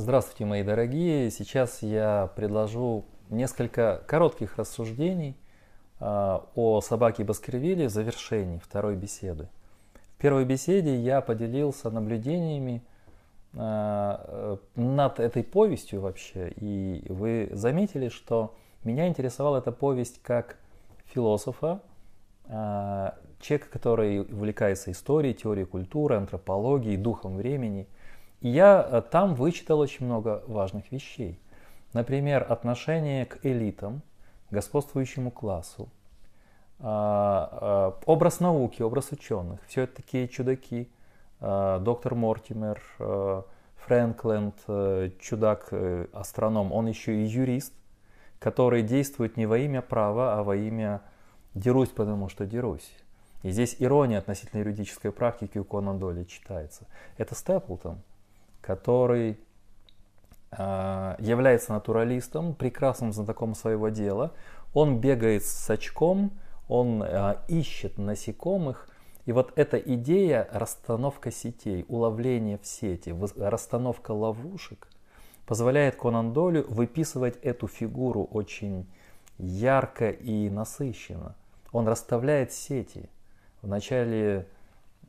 Здравствуйте, 0.00 0.44
мои 0.44 0.62
дорогие. 0.62 1.28
Сейчас 1.28 1.82
я 1.82 2.30
предложу 2.36 3.04
несколько 3.30 4.00
коротких 4.06 4.56
рассуждений 4.56 5.36
а, 5.98 6.46
о 6.54 6.80
собаке 6.80 7.24
Баскервиле 7.24 7.88
в 7.88 7.90
завершении 7.90 8.60
второй 8.60 8.94
беседы. 8.94 9.48
В 10.16 10.20
первой 10.20 10.44
беседе 10.44 10.94
я 10.94 11.20
поделился 11.20 11.90
наблюдениями 11.90 12.80
а, 13.54 14.60
над 14.76 15.18
этой 15.18 15.42
повестью 15.42 16.02
вообще, 16.02 16.52
и 16.54 17.04
вы 17.08 17.48
заметили, 17.50 18.08
что 18.08 18.54
меня 18.84 19.08
интересовала 19.08 19.58
эта 19.58 19.72
повесть 19.72 20.22
как 20.22 20.58
философа, 21.06 21.82
а, 22.44 23.16
человека, 23.40 23.68
который 23.72 24.20
увлекается 24.20 24.92
историей, 24.92 25.34
теорией 25.34 25.66
культуры, 25.66 26.14
антропологией, 26.14 26.96
духом 26.96 27.34
времени– 27.36 27.88
и 28.40 28.48
я 28.48 28.86
э, 28.90 29.02
там 29.02 29.34
вычитал 29.34 29.80
очень 29.80 30.06
много 30.06 30.42
важных 30.46 30.92
вещей. 30.92 31.40
Например, 31.92 32.46
отношение 32.48 33.26
к 33.26 33.44
элитам, 33.44 34.02
господствующему 34.50 35.30
классу, 35.30 35.88
а, 36.80 37.48
а, 37.50 38.00
образ 38.06 38.40
науки, 38.40 38.82
образ 38.82 39.10
ученых. 39.10 39.60
Все 39.66 39.82
это 39.82 39.96
такие 39.96 40.28
чудаки. 40.28 40.90
А, 41.40 41.78
доктор 41.80 42.14
Мортимер, 42.14 42.80
Фрэнкленд, 43.88 44.54
э, 44.68 45.10
чудак-астроном, 45.18 46.70
э, 46.70 46.74
он 46.74 46.88
еще 46.88 47.16
и 47.16 47.24
юрист, 47.24 47.72
который 48.38 48.82
действует 48.82 49.38
не 49.38 49.46
во 49.46 49.56
имя 49.58 49.80
права, 49.80 50.38
а 50.38 50.42
во 50.42 50.56
имя 50.56 51.00
«дерусь, 51.54 51.88
потому 51.88 52.28
что 52.28 52.44
дерусь». 52.44 52.92
И 53.42 53.50
здесь 53.50 53.76
ирония 53.78 54.18
относительно 54.18 54.60
юридической 54.60 55.10
практики 55.10 55.56
у 55.58 55.64
Конан 55.64 55.98
Доли 55.98 56.24
читается. 56.24 56.86
Это 57.16 57.34
Степлтон, 57.34 58.02
который 58.68 59.38
э, 60.50 61.16
является 61.20 61.72
натуралистом, 61.72 62.54
прекрасным 62.54 63.14
знатоком 63.14 63.54
своего 63.54 63.88
дела. 63.88 64.34
Он 64.74 65.00
бегает 65.00 65.42
с 65.46 65.70
очком, 65.70 66.32
он 66.68 67.02
э, 67.02 67.36
ищет 67.48 67.96
насекомых. 67.96 68.86
И 69.24 69.32
вот 69.32 69.54
эта 69.56 69.78
идея 69.78 70.46
расстановка 70.52 71.30
сетей, 71.30 71.86
уловление 71.88 72.58
в 72.58 72.66
сети, 72.66 73.14
расстановка 73.38 74.10
ловушек 74.10 74.88
позволяет 75.46 75.96
Конан 75.96 76.34
Долю 76.34 76.66
выписывать 76.68 77.38
эту 77.40 77.68
фигуру 77.68 78.24
очень 78.24 78.86
ярко 79.38 80.10
и 80.10 80.50
насыщенно. 80.50 81.34
Он 81.72 81.88
расставляет 81.88 82.52
сети. 82.52 83.08
Вначале 83.62 84.46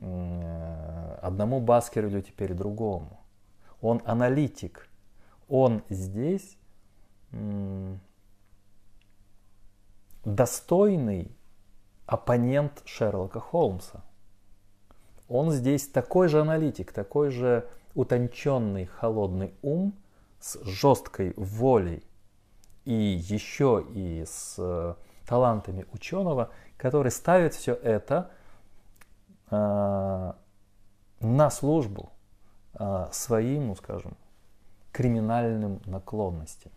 одному 0.00 1.60
Баскервилю, 1.60 2.22
теперь 2.22 2.54
другому 2.54 3.19
он 3.80 4.02
аналитик, 4.04 4.88
он 5.48 5.82
здесь 5.88 6.56
достойный 10.24 11.30
оппонент 12.06 12.82
Шерлока 12.84 13.40
Холмса. 13.40 14.02
Он 15.28 15.50
здесь 15.52 15.88
такой 15.88 16.28
же 16.28 16.40
аналитик, 16.40 16.92
такой 16.92 17.30
же 17.30 17.68
утонченный 17.94 18.86
холодный 18.86 19.54
ум 19.62 19.94
с 20.40 20.60
жесткой 20.64 21.34
волей 21.36 22.02
и 22.84 22.92
еще 22.94 23.86
и 23.94 24.24
с 24.26 24.56
э, 24.58 24.94
талантами 25.26 25.86
ученого, 25.92 26.50
который 26.76 27.12
ставит 27.12 27.54
все 27.54 27.74
это 27.74 28.30
э, 29.50 30.32
на 31.20 31.50
службу 31.50 32.10
своим, 33.12 33.68
ну 33.68 33.74
скажем, 33.76 34.16
криминальным 34.92 35.80
наклонностям. 35.86 36.72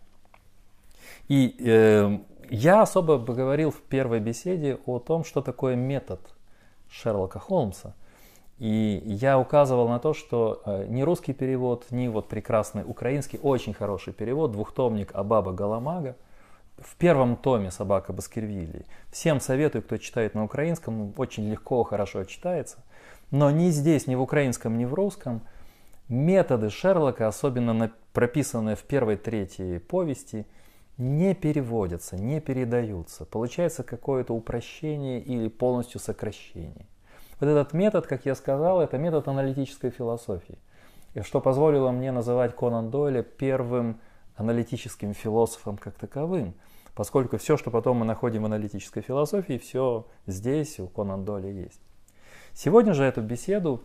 И 1.28 1.56
э, 1.58 2.18
я 2.50 2.82
особо 2.82 3.18
поговорил 3.18 3.70
в 3.70 3.80
первой 3.82 4.20
беседе 4.20 4.78
о 4.86 4.98
том, 4.98 5.24
что 5.24 5.42
такое 5.42 5.76
метод 5.76 6.20
Шерлока 6.90 7.38
Холмса. 7.38 7.94
И 8.58 9.02
я 9.04 9.38
указывал 9.38 9.88
на 9.88 9.98
то, 9.98 10.14
что 10.14 10.62
э, 10.64 10.86
ни 10.88 11.02
русский 11.02 11.32
перевод, 11.32 11.86
ни 11.90 12.08
вот 12.08 12.28
прекрасный 12.28 12.84
украинский, 12.86 13.38
очень 13.42 13.74
хороший 13.74 14.12
перевод, 14.12 14.52
двухтомник 14.52 15.14
Абаба 15.14 15.52
Галамага, 15.52 16.16
в 16.78 16.96
первом 16.96 17.36
томе 17.36 17.70
«Собака 17.70 18.12
Баскервилли». 18.12 18.84
Всем 19.10 19.40
советую, 19.40 19.82
кто 19.82 19.96
читает 19.96 20.34
на 20.34 20.44
украинском, 20.44 21.14
очень 21.16 21.48
легко, 21.48 21.84
хорошо 21.84 22.24
читается. 22.24 22.78
Но 23.30 23.50
ни 23.50 23.70
здесь, 23.70 24.06
ни 24.06 24.14
в 24.14 24.22
украинском, 24.22 24.78
ни 24.78 24.84
в 24.84 24.94
русском– 24.94 25.42
Методы 26.08 26.68
Шерлока, 26.68 27.28
особенно 27.28 27.90
прописанные 28.12 28.76
в 28.76 28.82
первой 28.82 29.16
третьей 29.16 29.78
повести, 29.78 30.46
не 30.98 31.34
переводятся, 31.34 32.16
не 32.16 32.40
передаются. 32.40 33.24
Получается 33.24 33.82
какое-то 33.82 34.34
упрощение 34.34 35.20
или 35.20 35.48
полностью 35.48 36.00
сокращение. 36.00 36.86
Вот 37.40 37.48
этот 37.48 37.72
метод, 37.72 38.06
как 38.06 38.26
я 38.26 38.34
сказал, 38.34 38.80
это 38.80 38.98
метод 38.98 39.28
аналитической 39.28 39.90
философии. 39.90 40.58
Что 41.22 41.40
позволило 41.40 41.90
мне 41.90 42.12
называть 42.12 42.54
Конан 42.54 42.90
Дойля 42.90 43.22
первым 43.22 44.00
аналитическим 44.36 45.14
философом 45.14 45.76
как 45.78 45.94
таковым. 45.94 46.54
Поскольку 46.94 47.38
все, 47.38 47.56
что 47.56 47.70
потом 47.70 47.98
мы 47.98 48.04
находим 48.04 48.42
в 48.42 48.46
аналитической 48.46 49.00
философии, 49.00 49.58
все 49.58 50.06
здесь 50.26 50.78
у 50.78 50.86
Конан 50.86 51.24
Дойля 51.24 51.50
есть. 51.50 51.80
Сегодня 52.52 52.94
же 52.94 53.04
эту 53.04 53.20
беседу 53.20 53.82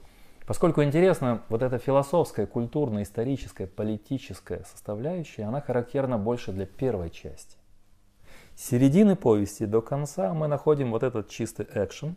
Поскольку 0.49 0.81
интересна 0.81 1.43
вот 1.49 1.61
эта 1.61 1.77
философская, 1.77 2.47
культурная, 2.47 3.03
историческая, 3.03 3.67
политическая 3.67 4.63
составляющая, 4.63 5.43
она 5.43 5.61
характерна 5.61 6.17
больше 6.17 6.51
для 6.51 6.65
первой 6.65 7.11
части. 7.11 7.55
С 8.55 8.63
середины 8.63 9.15
повести 9.15 9.67
до 9.67 9.83
конца 9.83 10.33
мы 10.33 10.47
находим 10.47 10.89
вот 10.89 11.03
этот 11.03 11.29
чистый 11.29 11.67
экшен, 11.71 12.15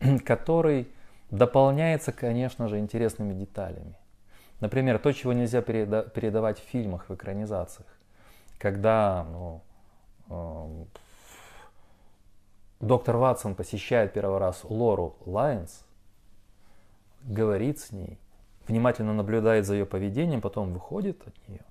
который 0.26 0.88
дополняется, 1.30 2.10
конечно 2.10 2.66
же, 2.66 2.80
интересными 2.80 3.32
деталями. 3.32 3.96
Например, 4.58 4.98
то, 4.98 5.12
чего 5.12 5.32
нельзя 5.32 5.60
переда- 5.60 6.10
передавать 6.10 6.58
в 6.58 6.64
фильмах, 6.64 7.08
в 7.08 7.14
экранизациях. 7.14 7.96
Когда 8.58 9.24
ну, 9.30 9.62
э, 10.30 10.84
доктор 12.80 13.18
Ватсон 13.18 13.54
посещает 13.54 14.12
первый 14.12 14.38
раз 14.38 14.64
Лору 14.64 15.14
Лайнс, 15.26 15.84
говорит 17.24 17.80
с 17.80 17.92
ней, 17.92 18.18
внимательно 18.68 19.12
наблюдает 19.12 19.66
за 19.66 19.74
ее 19.74 19.86
поведением, 19.86 20.40
потом 20.40 20.72
выходит 20.72 21.26
от 21.26 21.48
нее. 21.48 21.64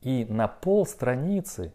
И 0.00 0.24
на 0.24 0.48
пол 0.48 0.86
страницы 0.86 1.72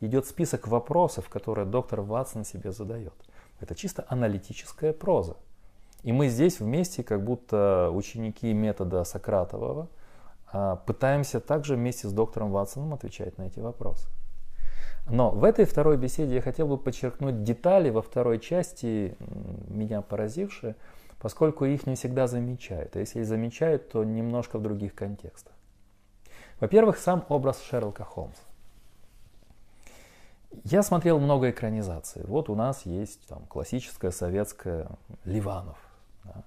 идет 0.00 0.26
список 0.26 0.68
вопросов, 0.68 1.28
которые 1.28 1.66
доктор 1.66 2.00
Ватсон 2.00 2.44
себе 2.44 2.72
задает. 2.72 3.14
Это 3.60 3.74
чисто 3.74 4.04
аналитическая 4.08 4.92
проза. 4.92 5.36
И 6.02 6.12
мы 6.12 6.28
здесь 6.28 6.58
вместе, 6.58 7.04
как 7.04 7.22
будто 7.22 7.90
ученики 7.92 8.52
метода 8.52 9.04
Сократового, 9.04 9.88
а, 10.52 10.76
пытаемся 10.76 11.40
также 11.40 11.76
вместе 11.76 12.08
с 12.08 12.12
доктором 12.12 12.50
Ватсоном 12.50 12.92
отвечать 12.92 13.38
на 13.38 13.44
эти 13.44 13.60
вопросы. 13.60 14.08
Но 15.08 15.30
в 15.30 15.44
этой 15.44 15.64
второй 15.64 15.96
беседе 15.96 16.36
я 16.36 16.40
хотел 16.40 16.68
бы 16.68 16.78
подчеркнуть 16.78 17.42
детали 17.42 17.90
во 17.90 18.02
второй 18.02 18.38
части, 18.38 19.16
меня 19.68 20.00
поразившие, 20.00 20.76
поскольку 21.22 21.64
их 21.64 21.86
не 21.86 21.94
всегда 21.94 22.26
замечают. 22.26 22.96
А 22.96 22.98
если 22.98 23.20
и 23.20 23.22
замечают, 23.22 23.90
то 23.90 24.02
немножко 24.02 24.58
в 24.58 24.62
других 24.62 24.92
контекстах. 24.92 25.54
Во-первых, 26.58 26.98
сам 26.98 27.24
образ 27.28 27.62
Шерлока 27.62 28.04
Холмса. 28.04 28.42
Я 30.64 30.82
смотрел 30.82 31.20
много 31.20 31.50
экранизаций. 31.50 32.24
Вот 32.24 32.50
у 32.50 32.56
нас 32.56 32.86
есть 32.86 33.24
там, 33.28 33.46
классическая 33.46 34.10
советская 34.10 34.88
Ливанов. 35.24 35.78
Да. 36.24 36.42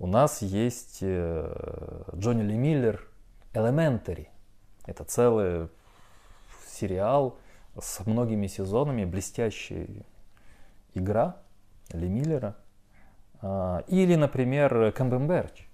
У 0.00 0.08
нас 0.08 0.42
есть 0.42 0.98
э, 1.02 2.02
Джонни 2.12 2.42
Ли 2.42 2.56
Миллер 2.56 3.08
Elementary. 3.54 4.26
Это 4.84 5.04
целый 5.04 5.68
сериал 6.68 7.38
с 7.80 8.04
многими 8.04 8.48
сезонами, 8.48 9.04
блестящая 9.04 9.86
игра 10.92 11.36
Ли 11.92 12.08
Миллера– 12.08 12.56
или, 13.42 14.14
например, 14.14 14.92
Камбемберч, 14.92 15.68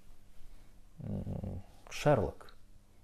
Шерлок. 1.90 2.54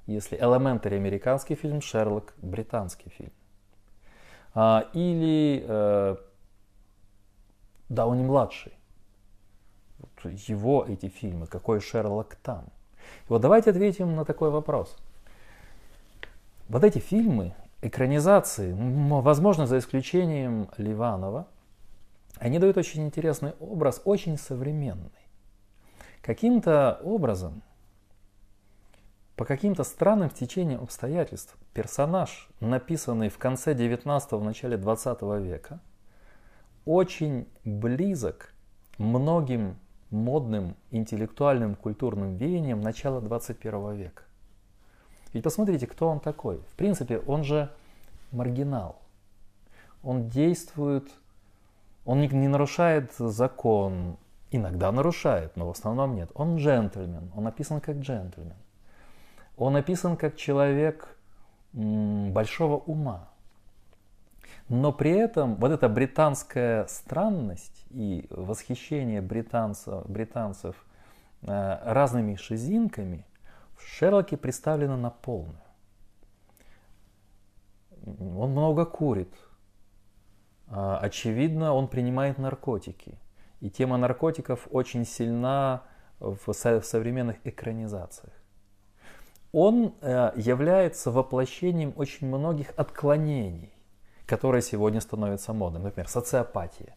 Если 0.07 0.39
Elementary 0.39 0.97
американский 0.97 1.55
фильм, 1.55 1.81
Шерлок 1.81 2.35
британский 2.39 3.11
фильм. 3.11 3.33
А, 4.55 4.89
или 4.95 5.65
э, 5.69 6.17
Дауни 7.89 8.23
младший. 8.23 8.73
Его 10.25 10.85
эти 10.89 11.09
фильмы, 11.09 11.47
какой 11.47 11.81
Шерлок 11.81 12.37
там. 12.37 12.65
И 12.65 13.29
вот 13.29 13.43
давайте 13.43 13.71
ответим 13.71 14.17
на 14.17 14.25
такой 14.25 14.51
вопрос. 14.51 14.97
Вот 16.69 16.83
эти 16.85 16.99
фильмы, 16.99 17.55
экранизации, 17.83 18.75
возможно, 19.21 19.67
за 19.67 19.79
исключением 19.79 20.69
Ливанова– 20.79 21.47
они 22.41 22.59
дают 22.59 22.77
очень 22.77 23.05
интересный 23.05 23.53
образ, 23.61 24.01
очень 24.05 24.39
современный. 24.39 25.11
Каким-то 26.23 27.01
образом 27.03 27.63
по 29.37 29.45
каким-то 29.45 29.85
странным 29.85 30.31
течениям 30.31 30.83
обстоятельств 30.83 31.57
персонаж, 31.73 32.49
написанный 32.61 33.29
в 33.29 33.39
конце 33.39 33.73
19-го, 33.73 34.39
в 34.39 34.45
начале 34.45 34.77
20 34.77 35.23
века, 35.41 35.81
очень 36.85 37.47
близок 37.65 38.53
многим 38.99 39.79
модным 40.11 40.75
интеллектуальным 40.91 41.77
культурным 41.77 42.37
веяниям 42.37 42.81
начала 42.81 43.21
21 43.21 43.95
века. 43.95 44.25
Ведь 45.33 45.45
посмотрите, 45.45 45.87
кто 45.87 46.09
он 46.09 46.21
такой. 46.21 46.59
В 46.59 46.75
принципе, 46.77 47.19
он 47.19 47.45
же 47.45 47.71
маргинал. 48.33 49.01
Он 50.03 50.29
действует, 50.29 51.09
он 52.09 52.23
не, 52.23 52.49
нарушает 52.49 53.13
закон, 53.19 54.17
иногда 54.51 54.91
нарушает, 54.91 55.55
но 55.57 55.67
в 55.67 55.73
основном 55.73 56.15
нет. 56.15 56.31
Он 56.33 56.57
джентльмен, 56.57 57.31
он 57.37 57.45
написан 57.45 57.83
как 57.83 57.99
джентльмен. 57.99 58.57
Он 59.59 59.77
описан 59.77 60.17
как 60.17 60.35
человек 60.37 61.19
большого 61.75 62.79
ума. 62.79 63.29
Но 64.71 64.91
при 64.91 65.11
этом 65.11 65.57
вот 65.57 65.71
эта 65.71 65.91
британская 65.91 66.87
странность 66.87 67.85
и 67.91 68.27
восхищение 68.31 69.21
британцев, 69.21 70.07
британцев 70.07 70.77
э, 71.43 71.79
разными 71.85 72.37
шизинками 72.37 73.27
в 73.77 73.87
Шерлоке 73.87 74.39
представлено 74.39 74.97
на 74.97 75.11
полную. 75.11 75.61
Он 78.07 78.53
много 78.53 78.87
курит. 78.87 79.35
А, 80.71 80.99
очевидно, 80.99 81.73
он 81.73 81.89
принимает 81.89 82.39
наркотики. 82.39 83.19
И 83.61 83.71
тема 83.71 83.97
наркотиков 83.97 84.69
очень 84.71 85.05
сильна 85.05 85.83
в 86.21 86.53
современных 86.53 87.37
экранизациях 87.45 88.33
он 89.53 89.95
э, 90.01 90.33
является 90.37 91.11
воплощением 91.11 91.93
очень 91.97 92.27
многих 92.27 92.73
отклонений, 92.77 93.73
которые 94.27 94.63
сегодня 94.63 95.01
становятся 95.01 95.53
модными. 95.53 95.85
Например, 95.85 96.09
социопатия. 96.09 96.95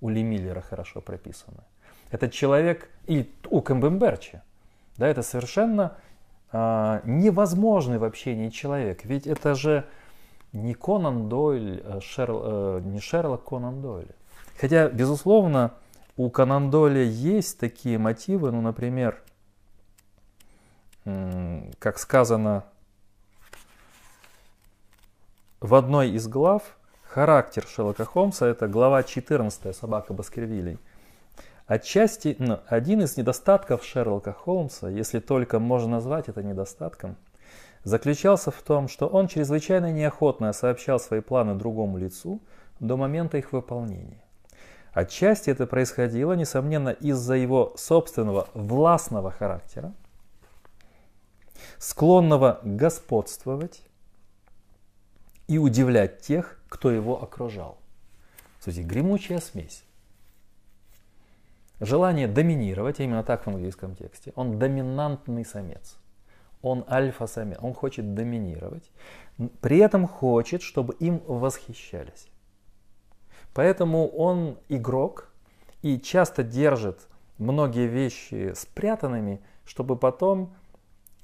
У 0.00 0.08
Ли 0.08 0.22
Миллера 0.22 0.60
хорошо 0.60 1.00
прописана. 1.00 1.64
Этот 2.10 2.32
человек, 2.32 2.90
и 3.06 3.32
у 3.50 3.60
Камбемберча, 3.60 4.42
да, 4.96 5.08
это 5.08 5.22
совершенно 5.22 5.96
э, 6.52 7.00
невозможный 7.04 7.98
в 7.98 8.04
общении 8.04 8.50
человек. 8.50 9.04
Ведь 9.04 9.26
это 9.26 9.54
же 9.54 9.84
не 10.52 10.74
Конан 10.74 11.28
Дойль, 11.28 11.82
а 11.84 12.00
Шерл, 12.00 12.42
э, 12.44 12.80
не 12.84 13.00
Шерлок 13.00 13.44
Конан 13.44 13.82
Дойль. 13.82 14.10
Хотя, 14.60 14.88
безусловно, 14.88 15.74
у 16.16 16.30
Конан 16.30 16.70
Дойля 16.70 17.02
есть 17.02 17.58
такие 17.58 17.98
мотивы, 17.98 18.50
ну, 18.50 18.62
например, 18.62 19.22
как 21.78 21.98
сказано 21.98 22.64
в 25.60 25.74
одной 25.74 26.10
из 26.10 26.26
глав, 26.26 26.76
характер 27.02 27.64
Шерлока 27.68 28.04
Холмса, 28.04 28.46
это 28.46 28.66
глава 28.66 29.02
14 29.02 29.74
«Собака 29.74 30.12
Баскервилей». 30.12 30.78
Отчасти, 31.66 32.36
ну, 32.38 32.60
один 32.66 33.02
из 33.02 33.16
недостатков 33.16 33.84
Шерлока 33.84 34.32
Холмса, 34.32 34.88
если 34.88 35.18
только 35.18 35.58
можно 35.58 35.92
назвать 35.92 36.28
это 36.28 36.42
недостатком, 36.42 37.16
заключался 37.86 38.50
в 38.50 38.60
том, 38.62 38.88
что 38.88 39.06
он 39.06 39.28
чрезвычайно 39.28 39.92
неохотно 39.92 40.52
сообщал 40.52 40.98
свои 40.98 41.20
планы 41.20 41.54
другому 41.54 41.98
лицу 41.98 42.42
до 42.80 42.96
момента 42.96 43.38
их 43.38 43.52
выполнения. 43.52 44.20
Отчасти 44.92 45.50
это 45.50 45.68
происходило, 45.68 46.32
несомненно, 46.32 46.88
из-за 46.88 47.34
его 47.34 47.74
собственного 47.76 48.48
властного 48.54 49.30
характера, 49.30 49.92
склонного 51.78 52.60
господствовать 52.64 53.82
и 55.46 55.58
удивлять 55.58 56.22
тех, 56.22 56.58
кто 56.68 56.90
его 56.90 57.22
окружал. 57.22 57.78
Смотрите, 58.58 58.88
гремучая 58.88 59.38
смесь. 59.38 59.84
Желание 61.78 62.26
доминировать, 62.26 62.98
именно 62.98 63.22
так 63.22 63.44
в 63.44 63.48
английском 63.48 63.94
тексте, 63.94 64.32
он 64.34 64.58
доминантный 64.58 65.44
самец. 65.44 65.98
Он 66.62 66.84
альфа-самец, 66.88 67.58
он 67.60 67.74
хочет 67.74 68.14
доминировать, 68.14 68.90
при 69.60 69.78
этом 69.78 70.08
хочет, 70.08 70.62
чтобы 70.62 70.94
им 70.94 71.22
восхищались. 71.26 72.28
Поэтому 73.54 74.08
он 74.08 74.58
игрок 74.68 75.32
и 75.82 75.98
часто 75.98 76.42
держит 76.42 77.08
многие 77.38 77.86
вещи 77.86 78.52
спрятанными, 78.54 79.40
чтобы 79.64 79.96
потом 79.96 80.54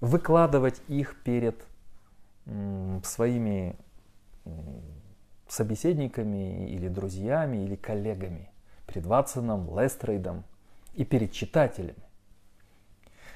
выкладывать 0.00 0.80
их 0.88 1.22
перед 1.22 1.64
своими 3.04 3.76
собеседниками 5.48 6.70
или 6.70 6.88
друзьями 6.88 7.58
или 7.58 7.76
коллегами, 7.76 8.50
перед 8.86 9.06
Ватсоном, 9.06 9.78
Лестрейдом 9.78 10.44
и 10.94 11.04
перед 11.04 11.32
читателями. 11.32 12.02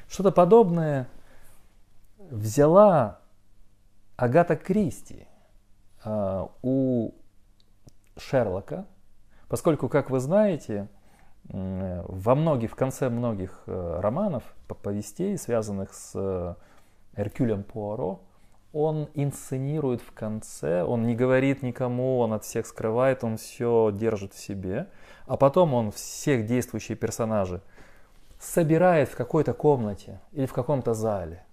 Что-то 0.09 0.33
подобное 0.33 1.09
взяла 2.31 3.21
Агата 4.17 4.57
Кристи 4.57 5.27
э, 6.05 6.47
у 6.63 7.13
Шерлока, 8.17 8.87
поскольку, 9.49 9.89
как 9.89 10.11
вы 10.11 10.21
знаете, 10.21 10.89
во 11.49 12.35
многих, 12.35 12.73
в 12.73 12.75
конце 12.75 13.09
многих 13.09 13.63
э, 13.67 14.01
романов, 14.01 14.43
повестей, 14.83 15.39
связанных 15.39 15.95
с 15.95 16.13
э, 16.15 16.55
Эркюлем 17.15 17.63
Пуаро, 17.63 18.21
он 18.73 19.09
инсценирует 19.15 20.03
в 20.03 20.13
конце, 20.13 20.83
он 20.83 21.07
не 21.07 21.15
говорит 21.15 21.63
никому, 21.63 22.19
он 22.19 22.33
от 22.33 22.45
всех 22.45 22.67
скрывает, 22.67 23.23
он 23.23 23.37
все 23.37 23.91
держит 23.93 24.35
в 24.35 24.39
себе, 24.39 24.89
а 25.27 25.37
потом 25.37 25.73
он 25.73 25.93
всех 25.93 26.47
действующих 26.47 26.99
персонажей 26.99 27.61
собирает 28.39 29.09
в 29.09 29.17
какой-то 29.17 29.55
комнате 29.55 30.21
или 30.33 30.47
в 30.47 30.53
каком-то 30.53 30.95
зале, 30.95 31.46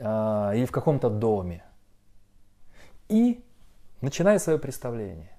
а, 0.00 0.52
или 0.54 0.64
в 0.64 0.72
каком-то 0.72 1.10
доме 1.10 1.64
и 3.08 3.44
начинает 4.00 4.42
свое 4.42 4.58
представление. 4.58 5.30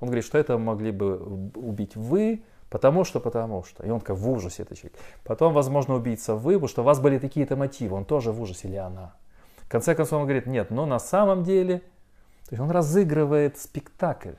Он 0.00 0.08
говорит, 0.08 0.24
что 0.24 0.38
это 0.38 0.58
могли 0.58 0.90
бы 0.90 1.16
убить 1.54 1.96
вы, 1.96 2.44
потому 2.68 3.04
что, 3.04 3.20
потому 3.20 3.62
что. 3.62 3.84
И 3.84 3.90
он 3.90 4.00
как 4.00 4.16
в 4.16 4.28
ужасе 4.28 4.62
этот 4.62 4.78
человек. 4.78 4.98
Потом, 5.22 5.54
возможно, 5.54 5.94
убийца 5.94 6.34
вы, 6.34 6.54
потому 6.54 6.68
что 6.68 6.82
у 6.82 6.84
вас 6.84 7.00
были 7.00 7.18
такие-то 7.18 7.56
мотивы. 7.56 7.96
Он 7.96 8.04
тоже 8.04 8.32
в 8.32 8.40
ужасе 8.40 8.68
или 8.68 8.76
она. 8.76 9.14
В 9.58 9.68
конце 9.68 9.94
концов, 9.94 10.20
он 10.20 10.24
говорит, 10.24 10.46
нет, 10.46 10.70
но 10.70 10.86
на 10.86 10.98
самом 10.98 11.42
деле, 11.42 11.78
то 11.78 12.50
есть 12.50 12.60
он 12.60 12.70
разыгрывает 12.70 13.58
спектакль. 13.58 14.34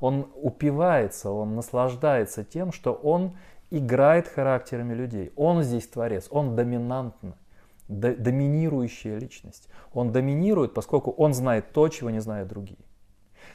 Он 0.00 0.28
упивается, 0.34 1.30
он 1.30 1.54
наслаждается 1.56 2.44
тем, 2.44 2.72
что 2.72 2.92
он 2.92 3.36
играет 3.70 4.28
характерами 4.28 4.94
людей. 4.94 5.32
Он 5.34 5.62
здесь 5.62 5.88
творец, 5.88 6.28
он 6.30 6.54
доминантный, 6.54 7.34
доминирующая 7.88 9.18
личность. 9.18 9.68
Он 9.92 10.12
доминирует, 10.12 10.74
поскольку 10.74 11.10
он 11.10 11.34
знает 11.34 11.72
то, 11.72 11.88
чего 11.88 12.10
не 12.10 12.20
знают 12.20 12.48
другие. 12.48 12.78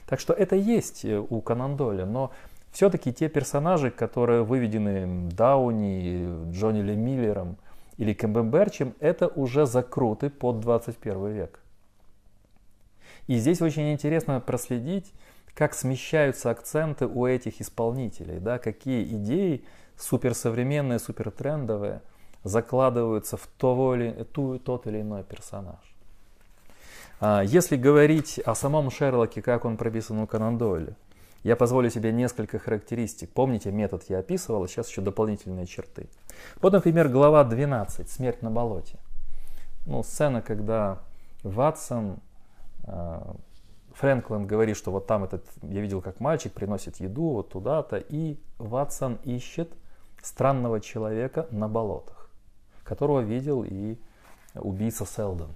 Так 0.05 0.19
что 0.19 0.33
это 0.33 0.55
есть 0.55 1.05
э, 1.05 1.17
у 1.17 1.41
Конан 1.41 1.77
Дойля, 1.77 2.05
но 2.05 2.31
все-таки 2.71 3.11
те 3.11 3.29
персонажи, 3.29 3.91
которые 3.91 4.43
выведены 4.43 5.29
Дауни, 5.31 6.51
Джонни 6.51 6.81
Ли 6.81 6.95
Миллером 6.95 7.57
или 7.97 8.13
Кэмбемберчем, 8.13 8.95
это 8.99 9.27
уже 9.27 9.65
закруты 9.65 10.29
под 10.29 10.59
21 10.59 11.27
век. 11.33 11.59
И 13.27 13.37
здесь 13.37 13.61
очень 13.61 13.91
интересно 13.91 14.39
проследить, 14.39 15.11
как 15.53 15.73
смещаются 15.73 16.51
акценты 16.51 17.05
у 17.05 17.25
этих 17.25 17.61
исполнителей, 17.61 18.39
да, 18.39 18.59
какие 18.59 19.03
идеи 19.03 19.65
суперсовременные, 19.97 20.99
супертрендовые 20.99 22.01
закладываются 22.43 23.37
в 23.37 23.47
того 23.57 23.95
или, 23.95 24.23
ту, 24.23 24.59
тот 24.59 24.87
или 24.87 25.01
иной 25.01 25.23
персонаж. 25.23 25.75
А, 27.19 27.41
если 27.43 27.75
говорить 27.75 28.39
о 28.39 28.55
самом 28.55 28.91
Шерлоке, 28.91 29.41
как 29.41 29.65
он 29.65 29.77
прописан 29.77 30.19
у 30.19 30.27
Конан 30.27 30.57
Дойля, 30.57 30.95
я 31.43 31.55
позволю 31.55 31.89
себе 31.89 32.11
несколько 32.11 32.59
характеристик. 32.59 33.29
Помните, 33.29 33.71
метод 33.71 34.03
я 34.09 34.19
описывал, 34.19 34.63
а 34.63 34.67
сейчас 34.67 34.89
еще 34.89 35.01
дополнительные 35.01 35.65
черты. 35.65 36.07
Вот, 36.61 36.73
например, 36.73 37.07
глава 37.07 37.43
12 37.43 38.09
«Смерть 38.09 38.41
на 38.41 38.51
болоте». 38.51 38.97
Ну, 39.85 40.03
сцена, 40.03 40.41
когда 40.41 40.99
Ватсон, 41.43 42.19
э, 42.83 43.21
Фрэнклин 43.93 44.45
говорит, 44.47 44.75
что 44.75 44.91
вот 44.91 45.07
там 45.07 45.23
этот, 45.23 45.45
я 45.61 45.79
видел, 45.79 46.01
как 46.01 46.19
мальчик 46.19 46.51
приносит 46.51 46.97
еду 46.97 47.29
вот 47.29 47.49
туда-то, 47.49 47.97
и 47.97 48.37
Ватсон 48.57 49.17
ищет 49.23 49.71
странного 50.21 50.81
человека 50.81 51.47
на 51.51 51.69
болотах, 51.69 52.18
которого 52.89 53.21
видел 53.21 53.63
и 53.63 53.97
убийца 54.55 55.05
Селдон. 55.05 55.51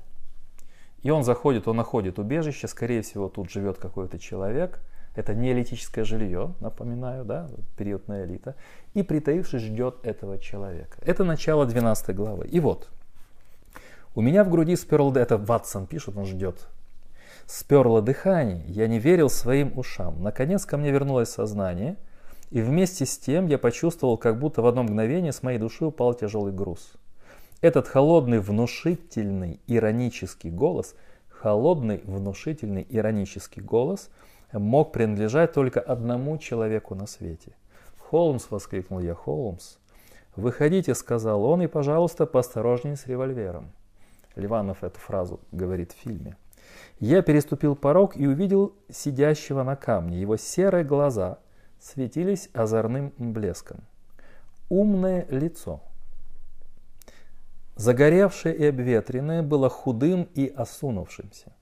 И 1.01 1.09
он 1.09 1.23
заходит, 1.23 1.67
он 1.67 1.77
находит 1.77 2.19
убежище, 2.19 2.67
скорее 2.67 3.01
всего, 3.01 3.27
тут 3.27 3.49
живет 3.49 3.77
какой-то 3.77 4.19
человек. 4.19 4.79
Это 5.15 5.33
неолитическое 5.33 6.05
жилье, 6.05 6.53
напоминаю, 6.59 7.25
да, 7.25 7.49
периодная 7.75 8.25
элита. 8.25 8.55
И 8.93 9.03
притаившись 9.03 9.61
ждет 9.63 9.95
этого 10.03 10.37
человека. 10.37 10.97
Это 11.01 11.23
начало 11.23 11.65
12 11.65 12.15
главы. 12.15 12.47
И 12.47 12.59
вот, 12.59 12.89
У 14.15 14.21
меня 14.21 14.43
в 14.43 14.49
груди 14.49 14.75
сперло... 14.75 15.17
Это 15.17 15.37
Ватсон 15.37 15.87
пишет, 15.87 16.15
он 16.15 16.25
ждет. 16.25 16.67
Сперло 17.47 18.01
дыхание, 18.01 18.63
я 18.67 18.87
не 18.87 18.99
верил 18.99 19.29
своим 19.29 19.77
ушам. 19.77 20.21
Наконец 20.23 20.65
ко 20.65 20.77
мне 20.77 20.91
вернулось 20.91 21.29
сознание, 21.29 21.97
и 22.51 22.61
вместе 22.61 23.05
с 23.05 23.17
тем 23.17 23.47
я 23.47 23.57
почувствовал, 23.57 24.17
как 24.17 24.39
будто 24.39 24.61
в 24.61 24.67
одно 24.67 24.83
мгновение 24.83 25.31
с 25.31 25.43
моей 25.43 25.59
души 25.59 25.85
упал 25.85 26.13
тяжелый 26.13 26.53
груз. 26.53 26.93
Этот 27.63 27.87
холодный, 27.87 28.39
внушительный, 28.39 29.61
иронический 29.67 30.51
голос, 30.51 30.95
холодный, 31.29 32.01
внушительный, 32.03 32.85
иронический 32.89 33.61
голос 33.61 34.09
мог 34.51 34.91
принадлежать 34.91 35.53
только 35.53 35.79
одному 35.79 36.37
человеку 36.37 36.93
на 36.93 37.07
свете. 37.07 37.55
«Холмс!»— 37.97 38.47
воскликнул 38.49 38.99
я. 38.99 39.13
«Холмс!» 39.13 39.77
«Выходите!»— 40.35 40.93
сказал 40.95 41.45
он, 41.45 41.61
и, 41.61 41.67
пожалуйста, 41.67 42.25
поосторожнее 42.25 42.97
с 42.97 43.07
револьвером. 43.07 43.71
Ливанов 44.35 44.83
эту 44.83 44.99
фразу 44.99 45.39
говорит 45.53 45.93
в 45.93 45.95
фильме. 45.95 46.35
Я 46.99 47.21
переступил 47.21 47.77
порог 47.77 48.17
и 48.17 48.27
увидел 48.27 48.73
сидящего 48.91 49.63
на 49.63 49.77
камне. 49.77 50.19
Его 50.19 50.35
серые 50.35 50.83
глаза 50.83 51.37
светились 51.79 52.49
озорным 52.53 53.13
блеском. 53.17 53.85
Умное 54.67 55.25
лицо— 55.29 55.79
Загоревшее 57.75 58.55
и 58.55 58.65
обветренное 58.65 59.41
было 59.41 59.69
худым 59.69 60.29
и 60.35 60.47
осунувшимся, 60.47 61.53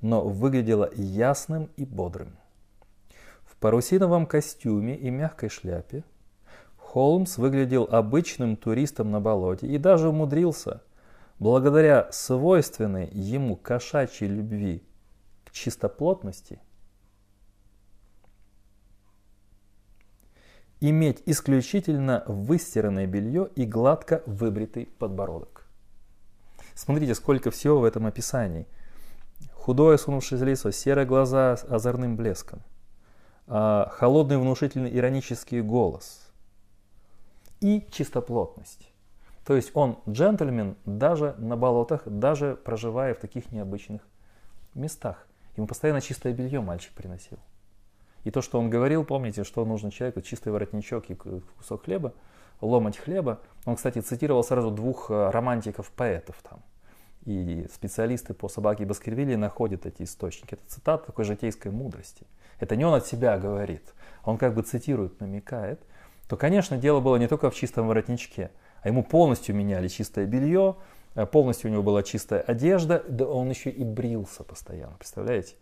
но 0.00 0.22
выглядело 0.22 0.90
ясным 0.94 1.70
и 1.76 1.84
бодрым. 1.84 2.36
В 3.44 3.56
парусиновом 3.56 4.26
костюме 4.26 4.96
и 4.96 5.10
мягкой 5.10 5.48
шляпе 5.48 6.04
Холмс 6.76 7.38
выглядел 7.38 7.88
обычным 7.90 8.56
туристом 8.56 9.10
на 9.10 9.20
болоте 9.20 9.66
и 9.66 9.78
даже 9.78 10.08
умудрился, 10.08 10.82
благодаря 11.38 12.08
свойственной 12.12 13.08
ему 13.08 13.56
кошачьей 13.56 14.28
любви 14.28 14.82
к 15.44 15.52
чистоплотности– 15.52 16.60
иметь 20.80 21.22
исключительно 21.26 22.24
выстиранное 22.26 23.06
белье 23.06 23.50
и 23.54 23.64
гладко 23.66 24.22
выбритый 24.26 24.86
подбородок. 24.86 25.66
Смотрите, 26.74 27.14
сколько 27.14 27.50
всего 27.50 27.80
в 27.80 27.84
этом 27.84 28.06
описании. 28.06 28.66
Худое 29.52 29.98
сунувшееся 29.98 30.44
лицо, 30.44 30.70
серые 30.70 31.06
глаза 31.06 31.56
с 31.56 31.64
озорным 31.64 32.16
блеском, 32.16 32.62
а, 33.46 33.90
холодный 33.92 34.38
внушительный 34.38 34.96
иронический 34.96 35.60
голос 35.60 36.32
и 37.60 37.86
чистоплотность. 37.90 38.90
То 39.44 39.56
есть 39.56 39.72
он 39.74 39.98
джентльмен 40.08 40.76
даже 40.86 41.34
на 41.38 41.56
болотах, 41.56 42.02
даже 42.06 42.56
проживая 42.56 43.14
в 43.14 43.18
таких 43.18 43.52
необычных 43.52 44.02
местах. 44.74 45.26
Ему 45.56 45.66
постоянно 45.66 46.00
чистое 46.00 46.32
белье 46.32 46.60
мальчик 46.60 46.92
приносил. 46.92 47.38
И 48.24 48.30
то, 48.30 48.42
что 48.42 48.58
он 48.58 48.70
говорил, 48.70 49.04
помните, 49.04 49.44
что 49.44 49.64
нужно 49.64 49.90
человеку 49.90 50.20
чистый 50.20 50.52
воротничок 50.52 51.10
и 51.10 51.14
кусок 51.14 51.84
хлеба, 51.84 52.12
ломать 52.60 52.98
хлеба. 52.98 53.40
Он, 53.64 53.76
кстати, 53.76 54.00
цитировал 54.00 54.44
сразу 54.44 54.70
двух 54.70 55.10
э, 55.10 55.30
романтиков-поэтов 55.30 56.36
там. 56.42 56.62
И 57.24 57.66
специалисты 57.72 58.34
по 58.34 58.48
собаке 58.48 58.86
Баскервилли 58.86 59.34
находят 59.34 59.86
эти 59.86 60.02
источники. 60.02 60.54
Это 60.54 60.62
цитата 60.66 61.06
такой 61.06 61.24
житейской 61.24 61.68
мудрости. 61.68 62.26
Это 62.58 62.76
не 62.76 62.84
он 62.84 62.94
от 62.94 63.06
себя 63.06 63.38
говорит, 63.38 63.94
он 64.24 64.38
как 64.38 64.54
бы 64.54 64.62
цитирует, 64.62 65.20
намекает. 65.20 65.80
То, 66.28 66.36
конечно, 66.36 66.76
дело 66.76 67.00
было 67.00 67.16
не 67.16 67.26
только 67.26 67.50
в 67.50 67.54
чистом 67.54 67.88
воротничке, 67.88 68.50
а 68.82 68.88
ему 68.88 69.02
полностью 69.02 69.54
меняли 69.54 69.88
чистое 69.88 70.26
белье, 70.26 70.76
э, 71.14 71.26
полностью 71.26 71.70
у 71.70 71.72
него 71.72 71.82
была 71.82 72.02
чистая 72.02 72.40
одежда, 72.40 73.02
да 73.08 73.26
он 73.26 73.50
еще 73.50 73.70
и 73.70 73.84
брился 73.84 74.44
постоянно, 74.44 74.96
представляете? 74.96 75.56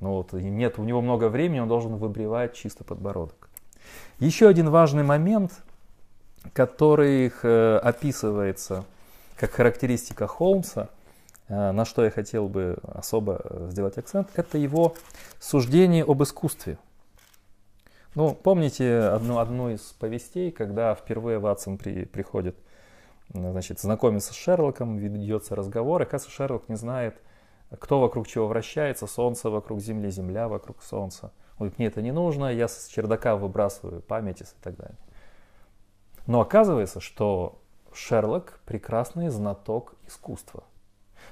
Ну 0.00 0.10
вот, 0.10 0.32
нет 0.32 0.78
у 0.78 0.84
него 0.84 1.00
много 1.00 1.28
времени, 1.28 1.60
он 1.60 1.68
должен 1.68 1.96
выбривать 1.96 2.54
чисто 2.54 2.84
подбородок. 2.84 3.48
Еще 4.18 4.48
один 4.48 4.70
важный 4.70 5.02
момент, 5.02 5.52
который 6.52 7.32
э, 7.42 7.76
описывается 7.82 8.84
как 9.36 9.52
характеристика 9.52 10.26
Холмса, 10.26 10.88
э, 11.48 11.72
на 11.72 11.84
что 11.84 12.04
я 12.04 12.10
хотел 12.10 12.48
бы 12.48 12.78
особо 12.84 13.40
э, 13.44 13.68
сделать 13.70 13.98
акцент, 13.98 14.28
это 14.34 14.58
его 14.58 14.94
суждение 15.40 16.04
об 16.04 16.22
искусстве. 16.22 16.78
Ну, 18.14 18.32
помните 18.34 18.98
одну, 18.98 19.38
одну 19.38 19.70
из 19.70 19.80
повестей, 19.80 20.52
когда 20.52 20.94
впервые 20.94 21.40
Ватсон 21.40 21.78
при, 21.78 22.04
приходит, 22.04 22.56
значит, 23.32 23.80
знакомиться 23.80 24.32
с 24.32 24.36
Шерлоком, 24.36 24.98
ведется 24.98 25.56
разговор, 25.56 26.02
и, 26.02 26.04
оказывается, 26.04 26.36
Шерлок 26.36 26.68
не 26.68 26.76
знает, 26.76 27.16
кто 27.80 28.00
вокруг 28.00 28.26
чего 28.26 28.46
вращается, 28.46 29.06
Солнце 29.06 29.50
вокруг 29.50 29.80
Земли, 29.80 30.10
Земля 30.10 30.48
вокруг 30.48 30.82
Солнца. 30.82 31.32
Говорит, 31.58 31.78
мне 31.78 31.86
это 31.86 32.02
не 32.02 32.12
нужно, 32.12 32.52
я 32.52 32.68
с 32.68 32.88
чердака 32.88 33.36
выбрасываю 33.36 34.02
память 34.02 34.40
и 34.40 34.44
так 34.62 34.76
далее. 34.76 34.98
Но 36.26 36.40
оказывается, 36.40 37.00
что 37.00 37.60
Шерлок 37.92 38.60
прекрасный 38.66 39.28
знаток 39.28 39.94
искусства. 40.06 40.64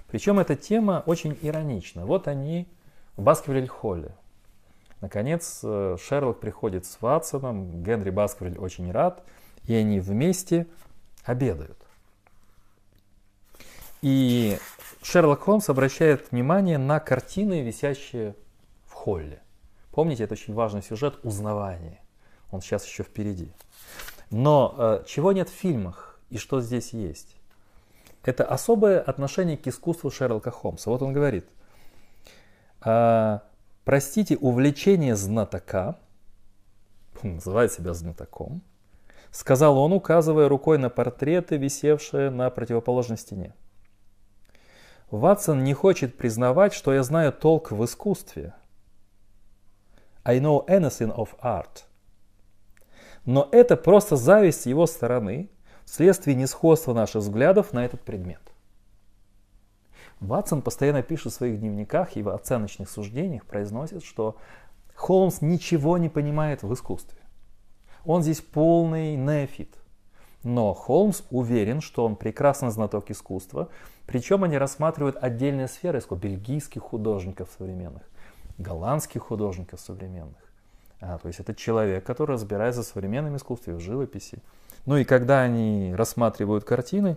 Причем 0.06 0.38
эта 0.38 0.54
тема 0.54 1.02
очень 1.06 1.36
иронична. 1.42 2.06
Вот 2.06 2.28
они 2.28 2.68
в 3.16 3.22
Баскервиль-холле. 3.22 4.14
Наконец 5.00 5.60
э, 5.64 5.96
Шерлок 6.00 6.38
приходит 6.38 6.86
с 6.86 7.00
Ватсоном, 7.00 7.82
Генри 7.82 8.10
Баскервиль 8.10 8.58
очень 8.58 8.92
рад, 8.92 9.24
и 9.64 9.74
они 9.74 9.98
вместе 9.98 10.68
обедают. 11.24 11.81
И 14.02 14.58
Шерлок 15.02 15.42
Холмс 15.42 15.68
обращает 15.68 16.32
внимание 16.32 16.76
на 16.76 16.98
картины, 16.98 17.62
висящие 17.62 18.34
в 18.84 18.92
холле. 18.92 19.40
Помните, 19.92 20.24
это 20.24 20.34
очень 20.34 20.54
важный 20.54 20.82
сюжет 20.82 21.18
узнавания. 21.22 22.00
Он 22.50 22.60
сейчас 22.60 22.84
еще 22.84 23.04
впереди. 23.04 23.52
Но 24.30 24.74
э, 24.76 25.04
чего 25.06 25.32
нет 25.32 25.48
в 25.48 25.52
фильмах 25.52 26.18
и 26.30 26.38
что 26.38 26.60
здесь 26.60 26.92
есть? 26.92 27.36
Это 28.24 28.44
особое 28.44 29.00
отношение 29.00 29.56
к 29.56 29.66
искусству 29.66 30.10
Шерлока 30.10 30.50
Холмса. 30.50 30.90
Вот 30.90 31.02
он 31.02 31.12
говорит, 31.12 31.46
э, 32.84 33.38
простите, 33.84 34.36
увлечение 34.36 35.14
знатока, 35.14 35.98
называет 37.22 37.72
себя 37.72 37.94
знатоком, 37.94 38.62
сказал 39.30 39.78
он, 39.78 39.92
указывая 39.92 40.48
рукой 40.48 40.78
на 40.78 40.90
портреты, 40.90 41.56
висевшие 41.56 42.30
на 42.30 42.50
противоположной 42.50 43.18
стене. 43.18 43.54
Ватсон 45.12 45.62
не 45.62 45.74
хочет 45.74 46.16
признавать, 46.16 46.72
что 46.72 46.94
я 46.94 47.02
знаю 47.02 47.34
толк 47.34 47.70
в 47.70 47.84
искусстве. 47.84 48.54
I 50.24 50.40
know 50.40 50.66
anything 50.66 51.14
of 51.14 51.38
art. 51.42 51.84
Но 53.26 53.46
это 53.52 53.76
просто 53.76 54.16
зависть 54.16 54.62
с 54.62 54.66
его 54.66 54.86
стороны 54.86 55.50
вследствие 55.84 56.34
несходства 56.34 56.94
наших 56.94 57.20
взглядов 57.20 57.74
на 57.74 57.84
этот 57.84 58.00
предмет. 58.00 58.40
Ватсон 60.20 60.62
постоянно 60.62 61.02
пишет 61.02 61.32
в 61.32 61.36
своих 61.36 61.60
дневниках 61.60 62.16
и 62.16 62.22
в 62.22 62.30
оценочных 62.30 62.88
суждениях 62.88 63.44
произносит, 63.44 64.04
что 64.04 64.38
Холмс 64.94 65.42
ничего 65.42 65.98
не 65.98 66.08
понимает 66.08 66.62
в 66.62 66.72
искусстве. 66.72 67.18
Он 68.06 68.22
здесь 68.22 68.40
полный 68.40 69.16
неофит. 69.16 69.76
Но 70.42 70.72
Холмс 70.72 71.22
уверен, 71.30 71.82
что 71.82 72.06
он 72.06 72.16
прекрасно 72.16 72.70
знаток 72.70 73.10
искусства, 73.10 73.68
причем 74.06 74.44
они 74.44 74.58
рассматривают 74.58 75.16
отдельные 75.20 75.68
сферы 75.68 75.98
искусства, 75.98 76.26
бельгийских 76.26 76.82
художников 76.82 77.48
современных, 77.56 78.02
голландских 78.58 79.22
художников 79.22 79.80
современных. 79.80 80.36
А, 81.00 81.18
то 81.18 81.28
есть 81.28 81.40
это 81.40 81.54
человек, 81.54 82.04
который 82.04 82.32
разбирается 82.32 82.82
в 82.82 82.86
современном 82.86 83.36
искусстве, 83.36 83.74
в 83.74 83.80
живописи. 83.80 84.38
Ну 84.86 84.96
и 84.96 85.04
когда 85.04 85.42
они 85.42 85.94
рассматривают 85.94 86.64
картины, 86.64 87.16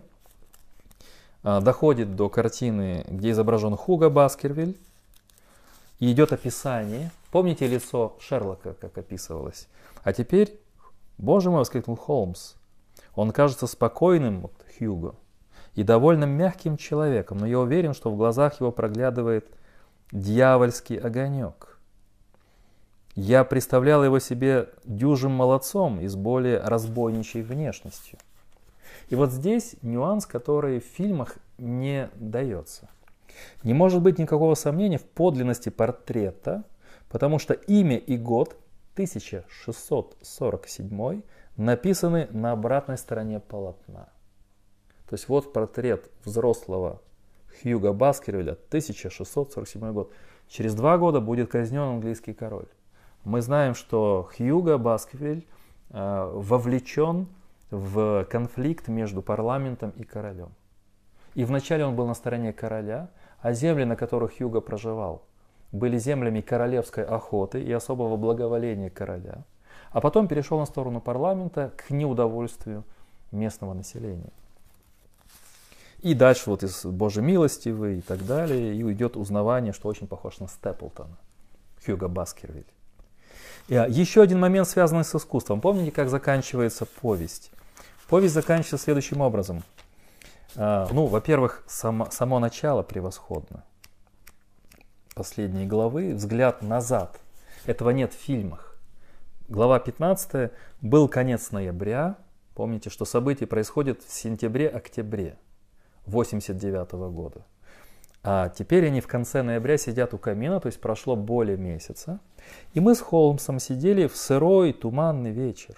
а, 1.44 1.62
доходит 1.62 2.16
до 2.16 2.30
картины, 2.30 3.06
где 3.08 3.32
изображен 3.32 3.76
Хуга 3.76 4.10
Баскервиль, 4.10 4.78
и 6.00 6.12
идет 6.12 6.34
описание. 6.34 7.12
Помните 7.32 7.68
лицо 7.68 8.16
Шерлока, 8.20 8.74
как 8.74 8.98
описывалось? 8.98 9.68
А 10.04 10.14
теперь, 10.14 10.60
боже 11.18 11.50
мой, 11.50 11.60
воскликнул 11.60 11.96
Холмс, 11.96 12.54
он 13.16 13.32
кажется 13.32 13.68
спокойным, 13.68 14.42
вот, 14.42 14.54
Хьюго, 14.78 15.16
и 15.76 15.84
довольно 15.84 16.26
мягким 16.26 16.78
человеком, 16.78 17.38
но 17.38 17.46
я 17.46 17.60
уверен, 17.60 17.94
что 17.94 18.10
в 18.10 18.18
глазах 18.18 18.60
его 18.60 18.72
проглядывает 18.72 19.46
дьявольский 20.12 20.98
огонек. 20.98 21.78
Я 23.16 23.44
представлял 23.44 24.04
его 24.04 24.18
себе 24.20 24.70
дюжим 24.84 25.32
молодцом 25.32 26.02
и 26.02 26.08
с 26.08 26.16
более 26.16 26.58
разбойничей 26.60 27.44
внешностью. 27.44 28.18
И 29.10 29.16
вот 29.16 29.32
здесь 29.32 29.76
нюанс, 29.82 30.26
который 30.26 30.80
в 30.80 30.86
фильмах 30.86 31.36
не 31.58 32.10
дается. 32.16 32.88
Не 33.64 33.74
может 33.74 34.02
быть 34.02 34.20
никакого 34.20 34.56
сомнения 34.56 34.98
в 34.98 35.04
подлинности 35.04 35.68
портрета, 35.70 36.64
потому 37.10 37.40
что 37.40 37.54
имя 37.54 37.98
и 37.98 38.18
год 38.18 38.58
1647 38.94 41.22
написаны 41.58 42.28
на 42.32 42.54
обратной 42.54 42.98
стороне 42.98 43.40
полотна. 43.40 44.08
То 45.10 45.14
есть 45.14 45.30
вот 45.30 45.54
портрет 45.54 46.10
взрослого 46.24 47.02
Хьюга 47.62 47.94
Баскервилля, 47.94 48.54
1647 48.70 49.92
год. 49.94 50.12
Через 50.48 50.74
два 50.76 50.98
года 50.98 51.22
будет 51.22 51.50
казнен 51.50 51.82
английский 51.82 52.34
король. 52.34 52.68
Мы 53.24 53.42
знаем, 53.42 53.76
что 53.76 54.30
Хьюга 54.36 54.78
Баскервиль 54.78 55.48
э, 55.90 56.32
вовлечен 56.34 57.28
в 57.72 58.26
конфликт 58.26 58.88
между 58.88 59.22
парламентом 59.22 59.92
и 59.92 60.04
королем. 60.04 60.50
И 61.34 61.44
вначале 61.44 61.86
он 61.86 61.96
был 61.96 62.08
на 62.08 62.14
стороне 62.14 62.54
короля, 62.54 63.10
а 63.40 63.54
земли, 63.54 63.84
на 63.84 63.96
которых 63.96 64.38
Хьюга 64.38 64.62
проживал, 64.62 65.24
были 65.72 65.98
землями 65.98 66.42
королевской 66.42 67.04
охоты 67.04 67.62
и 67.62 67.72
особого 67.72 68.16
благоволения 68.16 68.90
короля. 68.90 69.44
А 69.92 70.02
потом 70.02 70.28
перешел 70.28 70.60
на 70.60 70.66
сторону 70.66 71.02
парламента 71.02 71.72
к 71.76 71.90
неудовольствию 71.90 72.84
местного 73.32 73.74
населения. 73.74 74.32
И 76.06 76.14
дальше 76.14 76.52
вот 76.52 76.62
из 76.62 76.86
Божьей 76.86 77.24
милости 77.24 77.70
вы 77.70 77.98
и 77.98 78.02
так 78.02 78.24
далее, 78.28 78.76
и 78.76 78.84
уйдет 78.84 79.18
узнавание, 79.18 79.74
что 79.74 79.90
очень 79.90 80.06
похож 80.06 80.38
на 80.38 80.48
Степлтона, 80.48 81.18
Хьюга 81.84 82.08
Баскервиль. 82.08 82.68
И, 83.70 83.76
а, 83.76 83.88
еще 83.88 84.22
один 84.22 84.40
момент, 84.40 84.68
связанный 84.68 85.04
с 85.04 85.16
искусством. 85.16 85.62
Помните, 85.62 85.92
как 85.92 86.10
заканчивается 86.10 86.86
повесть? 86.86 87.50
Повесть 88.08 88.36
заканчивается 88.36 88.78
следующим 88.78 89.22
образом. 89.22 89.64
А, 90.56 90.88
ну, 90.92 91.08
во-первых, 91.08 91.64
само, 91.66 92.08
само 92.12 92.38
начало 92.38 92.84
превосходно. 92.84 93.64
Последние 95.16 95.66
главы, 95.66 96.14
взгляд 96.14 96.62
назад. 96.62 97.20
Этого 97.66 97.90
нет 97.90 98.14
в 98.14 98.18
фильмах. 98.18 98.78
Глава 99.48 99.80
15 99.80 100.52
был 100.82 101.08
конец 101.08 101.50
ноября. 101.50 102.18
Помните, 102.54 102.92
что 102.92 103.06
события 103.06 103.48
происходят 103.48 104.04
в 104.04 104.14
сентябре-октябре 104.14 105.40
89 106.06 106.92
года. 107.12 107.46
А 108.24 108.50
теперь 108.50 108.88
они 108.88 109.02
в 109.02 109.08
конце 109.08 109.44
ноября 109.44 109.78
сидят 109.78 110.14
у 110.14 110.18
камина, 110.18 110.60
то 110.60 110.66
есть 110.68 110.82
прошло 110.82 111.16
более 111.16 111.58
месяца. 111.58 112.20
И 112.74 112.80
мы 112.80 112.96
с 112.96 113.00
Холмсом 113.00 113.60
сидели 113.60 114.08
в 114.08 114.16
сырой 114.16 114.74
туманный 114.74 115.32
вечер 115.32 115.76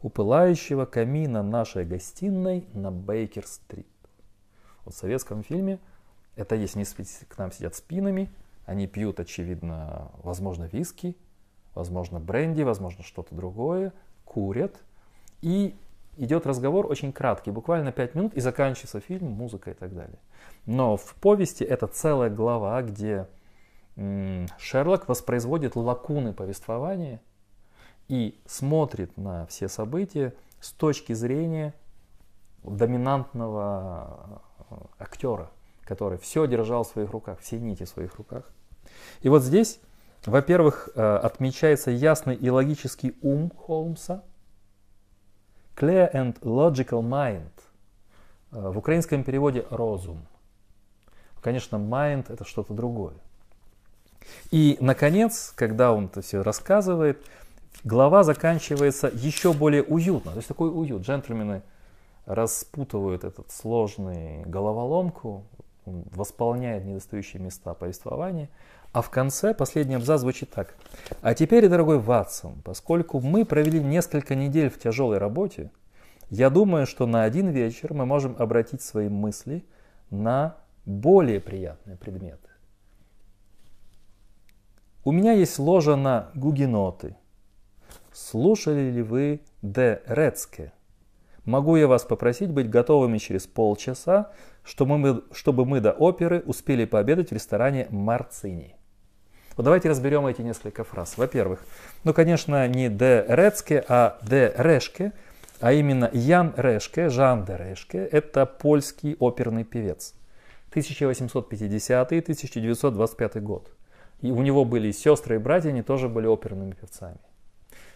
у 0.00 0.08
пылающего 0.08 0.86
камина 0.86 1.42
нашей 1.42 1.84
гостиной 1.84 2.66
на 2.72 2.90
Бейкер-стрит. 2.90 3.86
Вот 4.84 4.94
в 4.94 4.98
советском 4.98 5.42
фильме 5.42 5.78
это 6.36 6.56
есть, 6.56 6.76
они 6.76 6.84
к 7.28 7.38
нам 7.38 7.52
сидят 7.52 7.74
спинами, 7.74 8.30
они 8.66 8.86
пьют, 8.86 9.20
очевидно, 9.20 10.10
возможно, 10.22 10.64
виски, 10.64 11.16
возможно, 11.74 12.18
бренди, 12.18 12.62
возможно, 12.62 13.02
что-то 13.02 13.34
другое, 13.34 13.92
курят. 14.24 14.82
И 15.42 15.74
идет 16.16 16.46
разговор 16.46 16.86
очень 16.90 17.12
краткий, 17.12 17.50
буквально 17.50 17.92
5 17.92 18.14
минут, 18.14 18.34
и 18.34 18.40
заканчивается 18.40 19.00
фильм, 19.00 19.28
музыка 19.28 19.70
и 19.70 19.74
так 19.74 19.94
далее. 19.94 20.18
Но 20.66 20.96
в 20.96 21.14
повести 21.14 21.64
это 21.64 21.86
целая 21.86 22.30
глава, 22.30 22.80
где 22.82 23.26
Шерлок 23.96 25.08
воспроизводит 25.08 25.76
лакуны 25.76 26.32
повествования 26.32 27.20
и 28.08 28.40
смотрит 28.46 29.16
на 29.16 29.46
все 29.46 29.68
события 29.68 30.34
с 30.60 30.72
точки 30.72 31.12
зрения 31.12 31.74
доминантного 32.64 34.40
э, 34.70 34.74
актера, 34.98 35.50
который 35.84 36.18
все 36.18 36.46
держал 36.46 36.84
в 36.84 36.88
своих 36.88 37.10
руках, 37.10 37.38
все 37.40 37.60
нити 37.60 37.84
в 37.84 37.88
своих 37.88 38.16
руках. 38.16 38.50
И 39.20 39.28
вот 39.28 39.42
здесь, 39.42 39.80
во-первых, 40.26 40.88
э, 40.94 41.16
отмечается 41.16 41.90
ясный 41.90 42.34
и 42.34 42.50
логический 42.50 43.16
ум 43.22 43.50
Холмса, 43.50 44.24
clear 45.76 46.12
and 46.12 46.38
logical 46.40 47.02
mind, 47.02 47.50
э, 48.52 48.70
в 48.70 48.78
украинском 48.78 49.24
переводе 49.24 49.64
розум. 49.70 50.24
Конечно, 51.40 51.76
mind 51.76 52.32
это 52.32 52.44
что-то 52.44 52.72
другое. 52.72 53.14
И, 54.50 54.78
наконец, 54.80 55.52
когда 55.54 55.92
он 55.92 56.06
это 56.06 56.22
все 56.22 56.42
рассказывает, 56.42 57.22
глава 57.84 58.24
заканчивается 58.24 59.10
еще 59.12 59.52
более 59.52 59.82
уютно. 59.82 60.30
То 60.30 60.38
есть 60.38 60.48
такой 60.48 60.70
уют. 60.70 61.02
Джентльмены 61.02 61.62
распутывают 62.24 63.24
этот 63.24 63.50
сложный 63.50 64.42
головоломку, 64.44 65.44
он 65.84 66.04
восполняет 66.12 66.84
недостающие 66.84 67.42
места 67.42 67.74
повествования. 67.74 68.48
А 68.94 69.02
в 69.02 69.10
конце 69.10 69.54
последний 69.54 69.96
абзац 69.96 70.20
звучит 70.20 70.50
так. 70.50 70.76
А 71.20 71.34
теперь, 71.34 71.68
дорогой 71.68 71.98
Ватсон, 71.98 72.62
поскольку 72.62 73.18
мы 73.18 73.44
провели 73.44 73.82
несколько 73.82 74.36
недель 74.36 74.70
в 74.70 74.78
тяжелой 74.78 75.18
работе, 75.18 75.72
я 76.30 76.48
думаю, 76.48 76.86
что 76.86 77.04
на 77.04 77.24
один 77.24 77.48
вечер 77.48 77.92
мы 77.92 78.06
можем 78.06 78.36
обратить 78.38 78.82
свои 78.82 79.08
мысли 79.08 79.64
на 80.10 80.58
более 80.86 81.40
приятные 81.40 81.96
предметы. 81.96 82.48
У 85.02 85.10
меня 85.10 85.32
есть 85.32 85.58
ложа 85.58 85.96
на 85.96 86.30
гугеноты. 86.36 87.16
Слушали 88.12 88.92
ли 88.92 89.02
вы 89.02 89.40
Де 89.60 90.02
Рецке? 90.06 90.72
Могу 91.44 91.74
я 91.74 91.88
вас 91.88 92.04
попросить 92.04 92.50
быть 92.50 92.70
готовыми 92.70 93.18
через 93.18 93.48
полчаса, 93.48 94.30
чтобы 94.62 94.98
мы, 94.98 95.24
чтобы 95.32 95.64
мы 95.64 95.80
до 95.80 95.90
оперы 95.90 96.44
успели 96.46 96.84
пообедать 96.84 97.30
в 97.30 97.32
ресторане 97.32 97.88
Марцини. 97.90 98.76
Вот 99.56 99.64
давайте 99.64 99.88
разберем 99.88 100.26
эти 100.26 100.42
несколько 100.42 100.82
фраз. 100.82 101.16
Во-первых, 101.16 101.64
ну, 102.02 102.12
конечно, 102.12 102.66
не 102.66 102.88
Де 102.88 103.24
Рецке, 103.28 103.84
а 103.88 104.18
Де 104.22 104.52
Решке, 104.56 105.12
а 105.60 105.72
именно 105.72 106.10
Ян 106.12 106.52
Решке, 106.56 107.08
Жан 107.08 107.44
де 107.44 107.56
Решке, 107.56 107.98
это 107.98 108.46
польский 108.46 109.16
оперный 109.18 109.64
певец. 109.64 110.14
1850-1925 110.74 113.40
год. 113.40 113.70
И 114.20 114.30
у 114.30 114.42
него 114.42 114.64
были 114.64 114.90
сестры 114.90 115.36
и 115.36 115.38
братья, 115.38 115.68
они 115.68 115.82
тоже 115.82 116.08
были 116.08 116.26
оперными 116.26 116.72
певцами. 116.72 117.18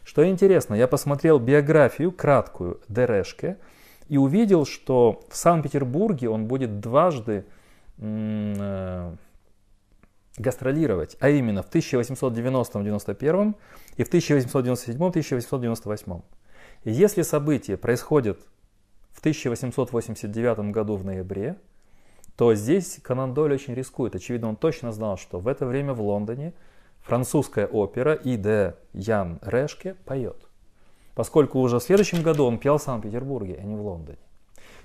Что 0.04 0.28
интересно, 0.28 0.74
я 0.74 0.86
посмотрел 0.86 1.38
биографию 1.38 2.12
краткую 2.12 2.80
Дерешке 2.88 3.56
и 4.08 4.16
увидел, 4.16 4.64
что 4.64 5.22
в 5.28 5.36
Санкт-Петербурге 5.36 6.30
он 6.30 6.46
будет 6.46 6.80
дважды 6.80 7.44
э, 7.98 9.12
гастролировать, 10.38 11.16
а 11.20 11.28
именно 11.28 11.62
в 11.62 11.70
1890-91 11.70 13.54
и 13.96 14.04
в 14.04 14.12
1897-1898. 14.12 16.22
И 16.84 16.92
если 16.92 17.22
события 17.22 17.76
происходят 17.76 18.38
в 19.10 19.18
1889 19.20 20.70
году 20.70 20.96
в 20.96 21.04
ноябре, 21.04 21.56
то 22.36 22.54
здесь 22.54 23.00
Конан 23.02 23.34
Дойль 23.34 23.54
очень 23.54 23.74
рискует. 23.74 24.14
Очевидно, 24.14 24.50
он 24.50 24.56
точно 24.56 24.92
знал, 24.92 25.18
что 25.18 25.40
в 25.40 25.48
это 25.48 25.66
время 25.66 25.92
в 25.92 26.00
Лондоне 26.00 26.52
французская 27.00 27.66
опера 27.66 28.14
и 28.14 28.36
де 28.36 28.76
Ян 28.92 29.40
Решке 29.42 29.94
поет. 30.04 30.36
Поскольку 31.16 31.58
уже 31.58 31.80
в 31.80 31.82
следующем 31.82 32.22
году 32.22 32.44
он 32.44 32.58
пел 32.58 32.78
в 32.78 32.82
Санкт-Петербурге, 32.82 33.58
а 33.60 33.64
не 33.64 33.74
в 33.74 33.80
Лондоне. 33.80 34.18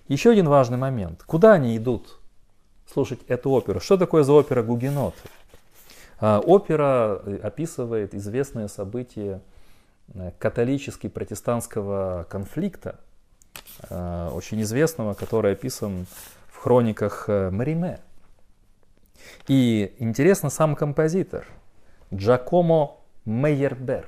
Еще 0.08 0.32
один 0.32 0.48
важный 0.48 0.78
момент. 0.78 1.22
Куда 1.24 1.54
они 1.54 1.78
идут 1.78 2.20
слушать 2.92 3.20
эту 3.28 3.52
оперу? 3.52 3.80
Что 3.80 3.98
такое 3.98 4.24
за 4.24 4.34
опера 4.34 4.64
Гугеноты? 4.64 5.20
А, 6.20 6.40
опера 6.40 7.22
э, 7.26 7.40
описывает 7.44 8.14
известные 8.16 8.68
события 8.68 9.42
э, 10.14 10.32
католически-протестантского 10.40 12.26
конфликта, 12.30 13.00
э, 13.90 14.30
очень 14.34 14.62
известного, 14.62 15.14
который 15.14 15.54
описан 15.54 16.06
хрониках 16.64 17.26
э, 17.28 17.50
Мариме. 17.50 18.00
И 19.50 19.94
интересно 20.00 20.50
сам 20.50 20.76
композитор 20.76 21.46
Джакомо 22.14 23.00
Мейербер. 23.26 24.08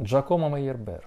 Джакомо 0.00 0.48
Мейербер. 0.48 1.04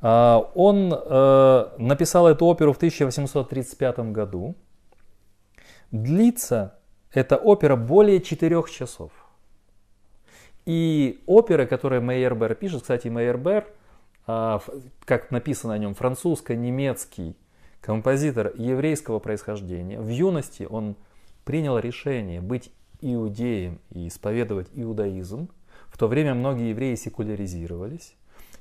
А, 0.00 0.50
он 0.54 0.92
э, 0.92 1.66
написал 1.78 2.28
эту 2.28 2.46
оперу 2.46 2.72
в 2.72 2.76
1835 2.76 3.98
году. 4.12 4.54
Длится 5.90 6.78
эта 7.12 7.36
опера 7.36 7.76
более 7.76 8.20
четырех 8.20 8.70
часов. 8.70 9.12
И 10.66 11.22
оперы, 11.26 11.66
которые 11.66 12.00
Мейербер 12.00 12.54
пишет, 12.56 12.82
кстати, 12.82 13.08
Мейербер, 13.08 13.66
а, 14.26 14.60
как 15.04 15.30
написано 15.30 15.74
о 15.74 15.78
нем, 15.78 15.94
французско-немецкий 15.94 17.36
композитор 17.80 18.52
еврейского 18.56 19.20
происхождения. 19.20 20.00
В 20.00 20.08
юности 20.08 20.66
он 20.68 20.96
принял 21.44 21.78
решение 21.78 22.40
быть 22.40 22.72
иудеем 23.00 23.80
и 23.90 24.08
исповедовать 24.08 24.68
иудаизм. 24.74 25.48
В 25.88 25.96
то 25.96 26.08
время 26.08 26.34
многие 26.34 26.70
евреи 26.70 26.96
секуляризировались. 26.96 28.14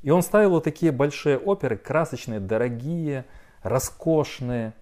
И 0.06 0.12
он 0.12 0.22
ставил 0.22 0.52
вот 0.52 0.64
такие 0.64 0.92
большие 0.92 1.40
оперы, 1.40 1.78
красочные, 1.78 2.40
дорогие, 2.40 3.26
роскошные. 3.64 4.76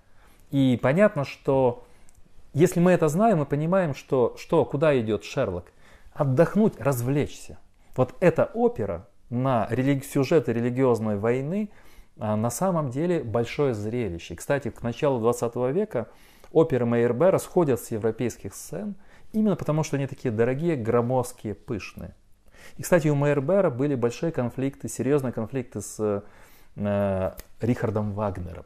И 0.51 0.77
понятно, 0.81 1.23
что 1.23 1.85
если 2.53 2.81
мы 2.81 2.91
это 2.91 3.07
знаем, 3.07 3.37
мы 3.37 3.45
понимаем, 3.45 3.95
что, 3.95 4.35
что 4.37 4.65
куда 4.65 4.99
идет 4.99 5.23
Шерлок– 5.23 5.71
отдохнуть, 6.13 6.73
развлечься. 6.77 7.57
Вот 7.95 8.13
эта 8.19 8.51
опера 8.53 9.07
на 9.29 9.65
религи- 9.69 10.03
сюжеты 10.03 10.51
религиозной 10.51 11.17
войны 11.17 11.69
а 12.19 12.35
на 12.35 12.49
самом 12.49 12.89
деле 12.89 13.23
большое 13.23 13.73
зрелище. 13.73 14.35
Кстати, 14.35 14.71
к 14.71 14.83
началу 14.83 15.21
20 15.21 15.55
века 15.73 16.09
оперы 16.51 16.85
Мейербера 16.85 17.37
сходят 17.37 17.79
с 17.79 17.91
европейских 17.91 18.53
сцен 18.53 18.95
именно 19.31 19.55
потому, 19.55 19.83
что 19.83 19.95
они 19.95 20.05
такие 20.05 20.31
дорогие, 20.31 20.75
громоздкие, 20.75 21.55
пышные. 21.55 22.13
И, 22.77 22.83
кстати, 22.83 23.07
у 23.07 23.15
Мейербера 23.15 23.69
были 23.69 23.95
большие 23.95 24.31
конфликты, 24.31 24.89
серьезные 24.89 25.33
конфликты 25.33 25.81
с 25.81 26.23
э, 26.75 27.31
Рихардом 27.61 28.13
Вагнером. 28.13 28.65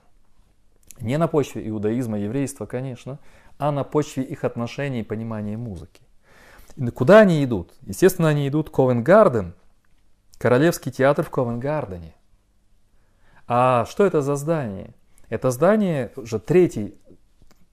Не 1.00 1.18
на 1.18 1.28
почве 1.28 1.68
иудаизма, 1.68 2.20
еврейства, 2.20 2.66
конечно, 2.66 3.20
а 3.58 3.72
на 3.72 3.84
почве 3.84 4.24
их 4.24 4.44
отношений 4.44 5.02
и 5.02 5.04
понимания 5.04 5.58
музыки. 5.58 6.02
И 6.76 6.88
куда 6.88 7.20
они 7.20 7.44
идут? 7.44 7.74
Естественно, 7.82 8.30
они 8.30 8.48
идут 8.48 8.70
в 8.70 8.72
Ковенгарден, 8.72 9.54
Королевский 10.38 10.92
театр 10.92 11.26
в 11.26 11.32
Ковенгардене. 11.32 12.14
А 13.48 13.86
что 13.86 14.06
это 14.06 14.22
за 14.22 14.36
здание? 14.36 14.94
Это 15.30 15.52
здание, 15.52 16.12
уже 16.16 16.40
третий, 16.40 16.96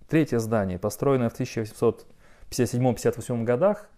третье 0.09 0.39
здание, 0.39 0.79
построенное 0.79 1.29
в 1.29 1.39
1857-58 1.39 3.45
годах, 3.45 3.91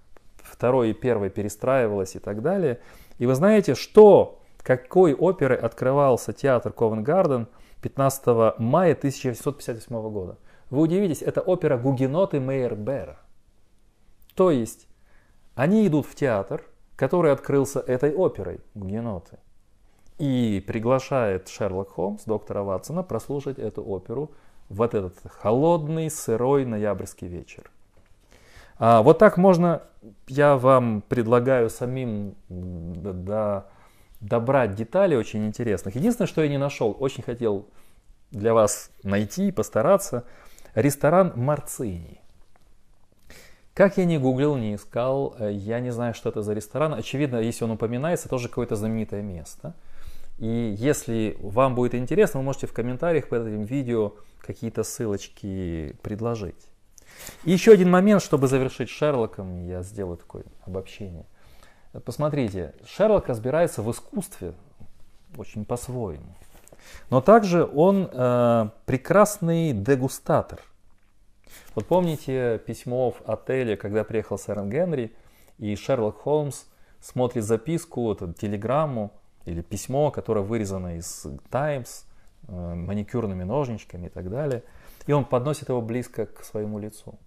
второе 0.57 0.89
и 0.89 0.95
первое 0.95 1.29
перестраивалось 1.29 2.17
и 2.17 2.19
так 2.19 2.43
далее. 2.43 2.81
И 3.19 3.27
вы 3.27 3.35
знаете, 3.35 3.75
что, 3.75 4.41
какой 4.63 5.15
оперой 5.15 5.59
открывался 5.59 6.33
театр 6.33 6.73
Ковенгарден 6.73 7.47
15 7.83 8.59
мая 8.59 8.93
1858 8.93 10.11
года? 10.11 10.39
Вы 10.71 10.81
удивитесь, 10.81 11.23
это 11.23 11.43
опера 11.43 11.77
«Гугеноты 11.77 12.41
Мейербера». 12.41 13.19
То 14.35 14.51
есть, 14.51 14.89
они 15.55 15.87
идут 15.87 16.07
в 16.07 16.15
театр, 16.15 16.65
который 16.97 17.33
открылся 17.33 17.81
этой 17.81 18.15
оперой 18.15 18.61
«Гугеноты». 18.75 19.39
И 20.19 20.65
приглашает 20.67 21.49
Шерлок 21.49 21.91
Холмс, 21.91 22.25
доктора 22.25 22.63
Ватсона, 22.63 23.03
прослушать 23.03 23.59
эту 23.59 23.85
оперу 23.85 24.31
в 24.71 24.81
этот 24.81 25.15
холодный, 25.27 26.11
сырой 26.11 26.65
ноябрьский 26.65 27.29
вечер. 27.29 27.71
А, 28.79 29.03
вот 29.03 29.19
так 29.19 29.37
можно, 29.37 29.83
я 30.29 30.57
вам 30.57 31.03
предлагаю 31.09 31.71
самим 31.71 32.35
до, 32.49 33.67
добрать 34.21 34.75
детали 34.75 35.17
очень 35.17 35.47
интересных. 35.47 35.95
Единственное, 35.95 36.29
что 36.29 36.43
я 36.43 36.49
не 36.49 36.59
нашел, 36.59 36.95
очень 36.99 37.23
хотел 37.23 37.67
для 38.31 38.53
вас 38.55 38.91
найти, 39.03 39.53
постараться, 39.53 40.25
ресторан 40.75 41.33
Марцини. 41.37 42.21
Как 43.73 43.99
я 43.99 44.07
не 44.07 44.19
гуглил, 44.19 44.57
не 44.57 44.75
искал, 44.75 45.37
э, 45.39 45.53
я 45.53 45.81
не 45.81 45.91
знаю, 45.91 46.15
что 46.15 46.31
это 46.31 46.43
за 46.43 46.55
ресторан. 46.55 46.95
Очевидно, 46.95 47.37
если 47.37 47.65
он 47.65 47.73
упоминается, 47.73 48.29
тоже 48.29 48.49
какое-то 48.49 48.75
знаменитое 48.75 49.23
место. 49.23 49.75
И 50.39 50.75
если 50.79 51.37
вам 51.41 51.75
будет 51.75 51.95
интересно, 51.95 52.41
вы 52.41 52.45
можете 52.45 52.67
в 52.67 52.73
комментариях 52.73 53.29
под 53.29 53.47
этим 53.47 53.65
видео 53.65 54.15
какие-то 54.41 54.83
ссылочки 54.83 55.95
предложить. 56.03 56.69
И 57.45 57.53
еще 57.53 57.73
один 57.73 57.91
момент, 57.91 58.23
чтобы 58.23 58.49
завершить 58.49 58.89
Шерлоком, 58.89 59.67
я 59.67 59.83
сделаю 59.83 60.17
такое 60.17 60.45
обобщение. 60.65 61.27
Посмотрите, 62.05 62.75
Шерлок 62.85 63.29
разбирается 63.29 63.83
в 63.83 63.91
искусстве 63.91 64.55
очень 65.37 65.65
по-своему. 65.65 66.37
Но 67.11 67.21
также 67.21 67.65
он 67.65 68.09
э, 68.13 68.69
прекрасный 68.85 69.73
дегустатор– 69.73 70.61
вот 71.75 71.87
помните 71.87 72.59
письмо 72.67 73.11
в 73.11 73.21
отеле, 73.27 73.77
когда 73.77 74.05
приехал 74.05 74.39
сэр 74.39 74.65
Генри, 74.65 75.13
и 75.59 75.77
Шерлок 75.77 76.23
Холмс 76.23 76.65
смотрит 77.01 77.45
записку, 77.45 78.03
вот, 78.03 78.23
телеграмму 78.39 79.13
или 79.45 79.61
письмо, 79.61 80.11
которое 80.11 80.41
вырезано 80.41 80.97
из 80.97 81.27
Times, 81.51 82.07
э, 82.49 82.75
маникюрными 82.75 83.45
ножничками 83.45 84.07
и 84.07 84.09
так 84.09 84.31
далее, 84.31 84.63
и 85.07 85.13
он 85.13 85.25
подносит 85.25 85.69
его 85.69 85.81
близко 85.81 86.27
к 86.27 86.45
своему 86.45 86.79
лицу. 86.79 87.19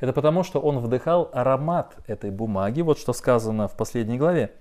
Это 0.00 0.12
потому, 0.12 0.44
что 0.44 0.60
он 0.60 0.78
вдыхал 0.78 1.28
аромат 1.32 1.96
этой 2.06 2.30
бумаги, 2.30 2.82
вот 2.82 2.98
что 2.98 3.12
сказано 3.12 3.66
в 3.66 3.76
последней 3.76 4.16
главе. 4.16 4.52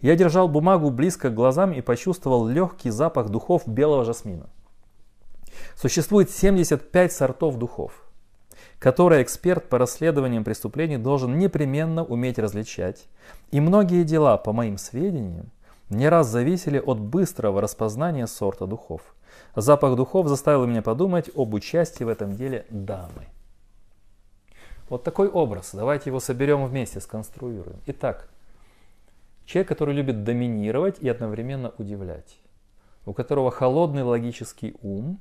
Я 0.00 0.16
держал 0.16 0.48
бумагу 0.48 0.90
близко 0.90 1.30
к 1.30 1.34
глазам 1.34 1.72
и 1.72 1.80
почувствовал 1.80 2.46
легкий 2.46 2.90
запах 2.90 3.30
духов 3.30 3.66
белого 3.66 4.04
жасмина. 4.04 4.50
Существует 5.76 6.30
75 6.30 7.12
сортов 7.12 7.56
духов 7.56 8.02
которое 8.82 9.22
эксперт 9.22 9.68
по 9.68 9.78
расследованиям 9.78 10.42
преступлений 10.42 10.98
должен 10.98 11.38
непременно 11.38 12.04
уметь 12.04 12.40
различать. 12.40 13.06
И 13.52 13.60
многие 13.60 14.02
дела, 14.02 14.36
по 14.38 14.52
моим 14.52 14.76
сведениям, 14.76 15.52
не 15.88 16.08
раз 16.08 16.26
зависели 16.26 16.80
от 16.80 16.98
быстрого 16.98 17.60
распознания 17.60 18.26
сорта 18.26 18.66
духов. 18.66 19.14
Запах 19.54 19.96
духов 19.96 20.28
заставил 20.28 20.66
меня 20.66 20.82
подумать 20.82 21.30
об 21.34 21.54
участии 21.54 22.04
в 22.04 22.08
этом 22.08 22.34
деле 22.34 22.66
дамы. 22.70 23.26
Вот 24.88 25.04
такой 25.04 25.28
образ. 25.28 25.70
Давайте 25.72 26.10
его 26.10 26.20
соберем 26.20 26.66
вместе, 26.66 27.00
сконструируем. 27.00 27.78
Итак, 27.86 28.28
человек, 29.46 29.68
который 29.68 29.94
любит 29.94 30.24
доминировать 30.24 30.98
и 30.98 31.08
одновременно 31.08 31.72
удивлять, 31.78 32.38
у 33.06 33.12
которого 33.12 33.50
холодный 33.50 34.02
логический 34.02 34.76
ум, 34.82 35.20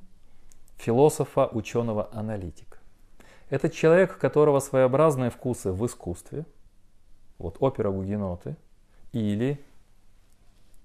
философа, 0.77 1.47
ученого, 1.47 2.09
аналитика. 2.11 2.77
Это 3.49 3.69
человек, 3.69 4.15
у 4.15 4.19
которого 4.19 4.59
своеобразные 4.59 5.29
вкусы 5.29 5.71
в 5.71 5.85
искусстве, 5.85 6.45
вот 7.37 7.57
опера 7.59 7.91
Гугеноты, 7.91 8.55
или 9.11 9.59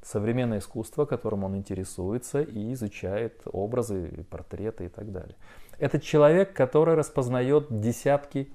современное 0.07 0.59
искусство, 0.59 1.05
которым 1.05 1.43
он 1.43 1.57
интересуется 1.57 2.41
и 2.41 2.73
изучает 2.75 3.43
образы, 3.47 4.25
портреты 4.31 4.85
и 4.85 4.89
так 4.89 5.11
далее. 5.11 5.35
Это 5.79 5.99
человек, 5.99 6.55
который 6.55 6.95
распознает 6.95 7.67
десятки 7.81 8.53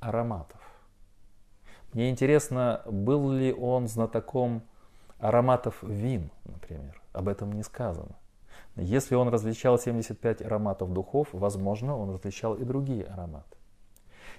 ароматов. 0.00 0.60
Мне 1.92 2.08
интересно, 2.08 2.80
был 2.86 3.30
ли 3.30 3.52
он 3.52 3.88
знатоком 3.88 4.62
ароматов 5.18 5.82
вин, 5.82 6.30
например. 6.44 7.00
Об 7.12 7.28
этом 7.28 7.52
не 7.52 7.62
сказано. 7.62 8.16
Если 8.76 9.14
он 9.14 9.28
различал 9.28 9.78
75 9.78 10.42
ароматов 10.42 10.92
духов, 10.92 11.28
возможно, 11.32 11.96
он 11.96 12.10
различал 12.10 12.54
и 12.54 12.64
другие 12.64 13.04
ароматы. 13.04 13.56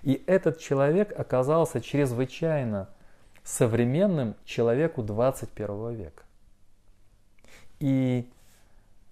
И 0.01 0.23
этот 0.27 0.59
человек 0.59 1.17
оказался 1.17 1.81
чрезвычайно 1.81 2.89
современным 3.43 4.35
человеку 4.45 5.01
21 5.01 5.93
века. 5.93 6.26
И 7.79 8.29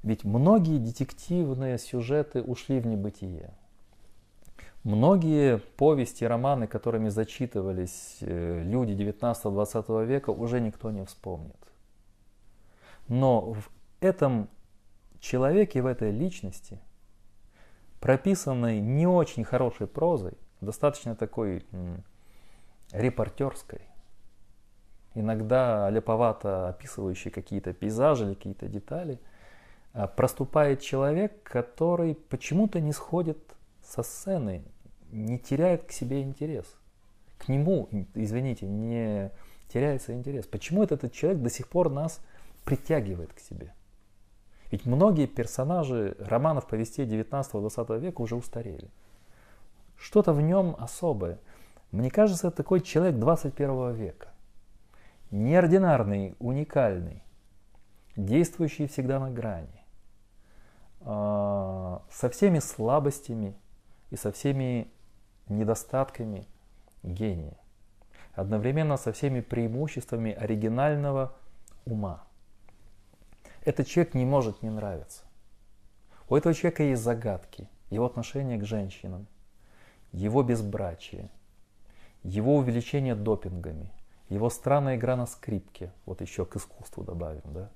ведь 0.04 0.24
многие 0.24 0.78
детективные 0.78 1.78
сюжеты 1.78 2.42
ушли 2.42 2.80
в 2.80 2.88
небытие. 2.88 3.54
Многие 4.84 5.58
повести, 5.58 6.24
романы, 6.26 6.68
которыми 6.68 7.10
зачитывались 7.10 8.18
э, 8.22 8.62
люди 8.64 8.92
19-20 8.92 10.06
века, 10.06 10.30
уже 10.30 10.62
никто 10.62 10.92
не 10.92 11.04
вспомнит. 11.06 11.56
Но 13.08 13.54
в 13.54 13.70
этом 14.00 14.48
человеке, 15.20 15.82
в 15.82 15.88
этой 15.88 16.12
личности, 16.12 16.80
прописанной 18.00 18.80
не 18.80 19.08
очень 19.08 19.44
хорошей 19.44 19.88
прозой, 19.88 20.34
достаточно 20.62 21.16
такой 21.16 21.66
репортерской, 22.92 23.82
иногда 25.16 25.90
леповато 25.90 26.70
описывающей 26.70 27.32
какие-то 27.32 27.74
пейзажи 27.74 28.26
или 28.26 28.34
какие-то 28.36 28.68
детали, 28.68 29.20
а, 29.94 30.08
проступает 30.08 30.82
человек, 30.82 31.42
который 31.44 32.16
почему-то 32.16 32.80
не 32.80 32.92
сходит 32.92 33.40
со 33.82 34.04
сцены, 34.04 34.64
не 35.12 35.40
теряет 35.40 35.86
к 35.86 35.92
себе 35.92 36.22
интерес. 36.22 36.66
К 37.38 37.48
нему, 37.48 37.90
извините, 38.14 38.68
не 38.68 39.32
теряется 39.70 40.14
интерес. 40.14 40.46
Почему 40.46 40.84
этот 40.84 41.12
человек 41.14 41.42
до 41.42 41.50
сих 41.50 41.68
пор 41.68 41.90
нас 41.90 42.22
притягивает 42.64 43.34
к 43.34 43.40
себе? 43.40 43.74
Ведь 44.72 44.86
многие 44.86 45.28
персонажи 45.28 46.18
романов, 46.20 46.68
повестей 46.68 47.06
19-20 47.06 48.00
века 48.00 48.22
уже 48.22 48.36
устарели. 48.36 48.90
Что-то 49.98 50.34
в 50.34 50.42
нем 50.42 50.76
особое. 50.80 51.40
Мне 51.92 52.10
кажется, 52.10 52.48
это 52.48 52.58
такой 52.58 52.82
человек 52.82 53.16
21 53.18 53.94
века. 53.94 54.35
Неординарный, 55.36 56.34
уникальный, 56.40 57.22
действующий 58.16 58.88
всегда 58.88 59.20
на 59.20 59.30
грани. 59.30 59.84
А, 61.02 62.02
со 62.10 62.30
всеми 62.30 62.60
слабостями 62.60 63.54
и 64.12 64.16
со 64.16 64.32
всеми 64.32 64.90
недостатками 65.50 66.48
гения. 67.04 67.58
Одновременно 68.34 68.96
со 68.96 69.12
всеми 69.12 69.42
преимуществами 69.42 70.32
оригинального 70.32 71.36
ума. 71.84 72.24
Этот 73.66 73.88
человек 73.88 74.14
не 74.14 74.24
может 74.24 74.62
не 74.64 74.70
нравиться. 74.70 75.26
У 76.30 76.38
этого 76.38 76.56
человека 76.56 76.84
есть 76.84 77.04
загадки, 77.04 77.68
его 77.90 78.06
отношение 78.06 78.58
к 78.58 78.64
женщинам, 78.64 79.28
его 80.14 80.44
безбрачие, 80.44 81.30
его 82.24 82.56
увеличение 82.56 83.16
допингами, 83.16 83.92
его 84.30 84.50
странная 84.50 84.96
игра 84.96 85.16
на 85.16 85.26
скрипке, 85.26 85.92
вот 86.06 86.22
еще 86.22 86.46
к 86.46 86.56
искусству 86.56 87.04
добавим, 87.04 87.42
да, 87.46 87.70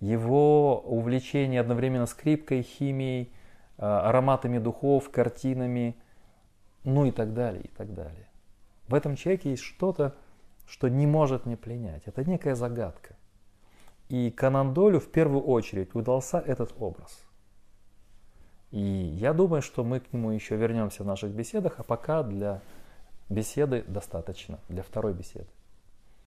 его 0.00 0.80
увлечение 0.80 1.60
одновременно 1.60 2.06
скрипкой, 2.06 2.62
химией, 2.62 3.32
э, 3.78 3.84
ароматами 3.84 4.58
духов, 4.58 5.10
картинами, 5.10 5.96
ну 6.84 7.06
и 7.06 7.10
так 7.10 7.34
далее, 7.34 7.62
и 7.62 7.68
так 7.68 7.94
далее. 7.94 8.28
В 8.86 8.94
этом 8.94 9.16
человеке 9.16 9.50
есть 9.50 9.62
что-то, 9.62 10.14
что 10.66 10.88
не 10.88 11.06
может 11.06 11.46
не 11.46 11.56
пленять. 11.56 12.02
Это 12.06 12.24
некая 12.28 12.54
загадка. 12.54 13.16
И 14.08 14.30
Канан 14.30 14.72
Долю 14.72 15.00
в 15.00 15.10
первую 15.10 15.42
очередь 15.42 15.94
удался 15.94 16.38
этот 16.38 16.74
образ. 16.78 17.24
И 18.70 18.78
я 18.78 19.32
думаю, 19.32 19.62
что 19.62 19.82
мы 19.82 20.00
к 20.00 20.12
нему 20.12 20.30
еще 20.30 20.56
вернемся 20.56 21.02
в 21.02 21.06
наших 21.06 21.30
беседах, 21.32 21.74
а 21.78 21.82
пока 21.82 22.22
для 22.22 22.60
беседы 23.28 23.82
достаточно, 23.86 24.58
для 24.68 24.82
второй 24.82 25.14
беседы. 25.14 25.48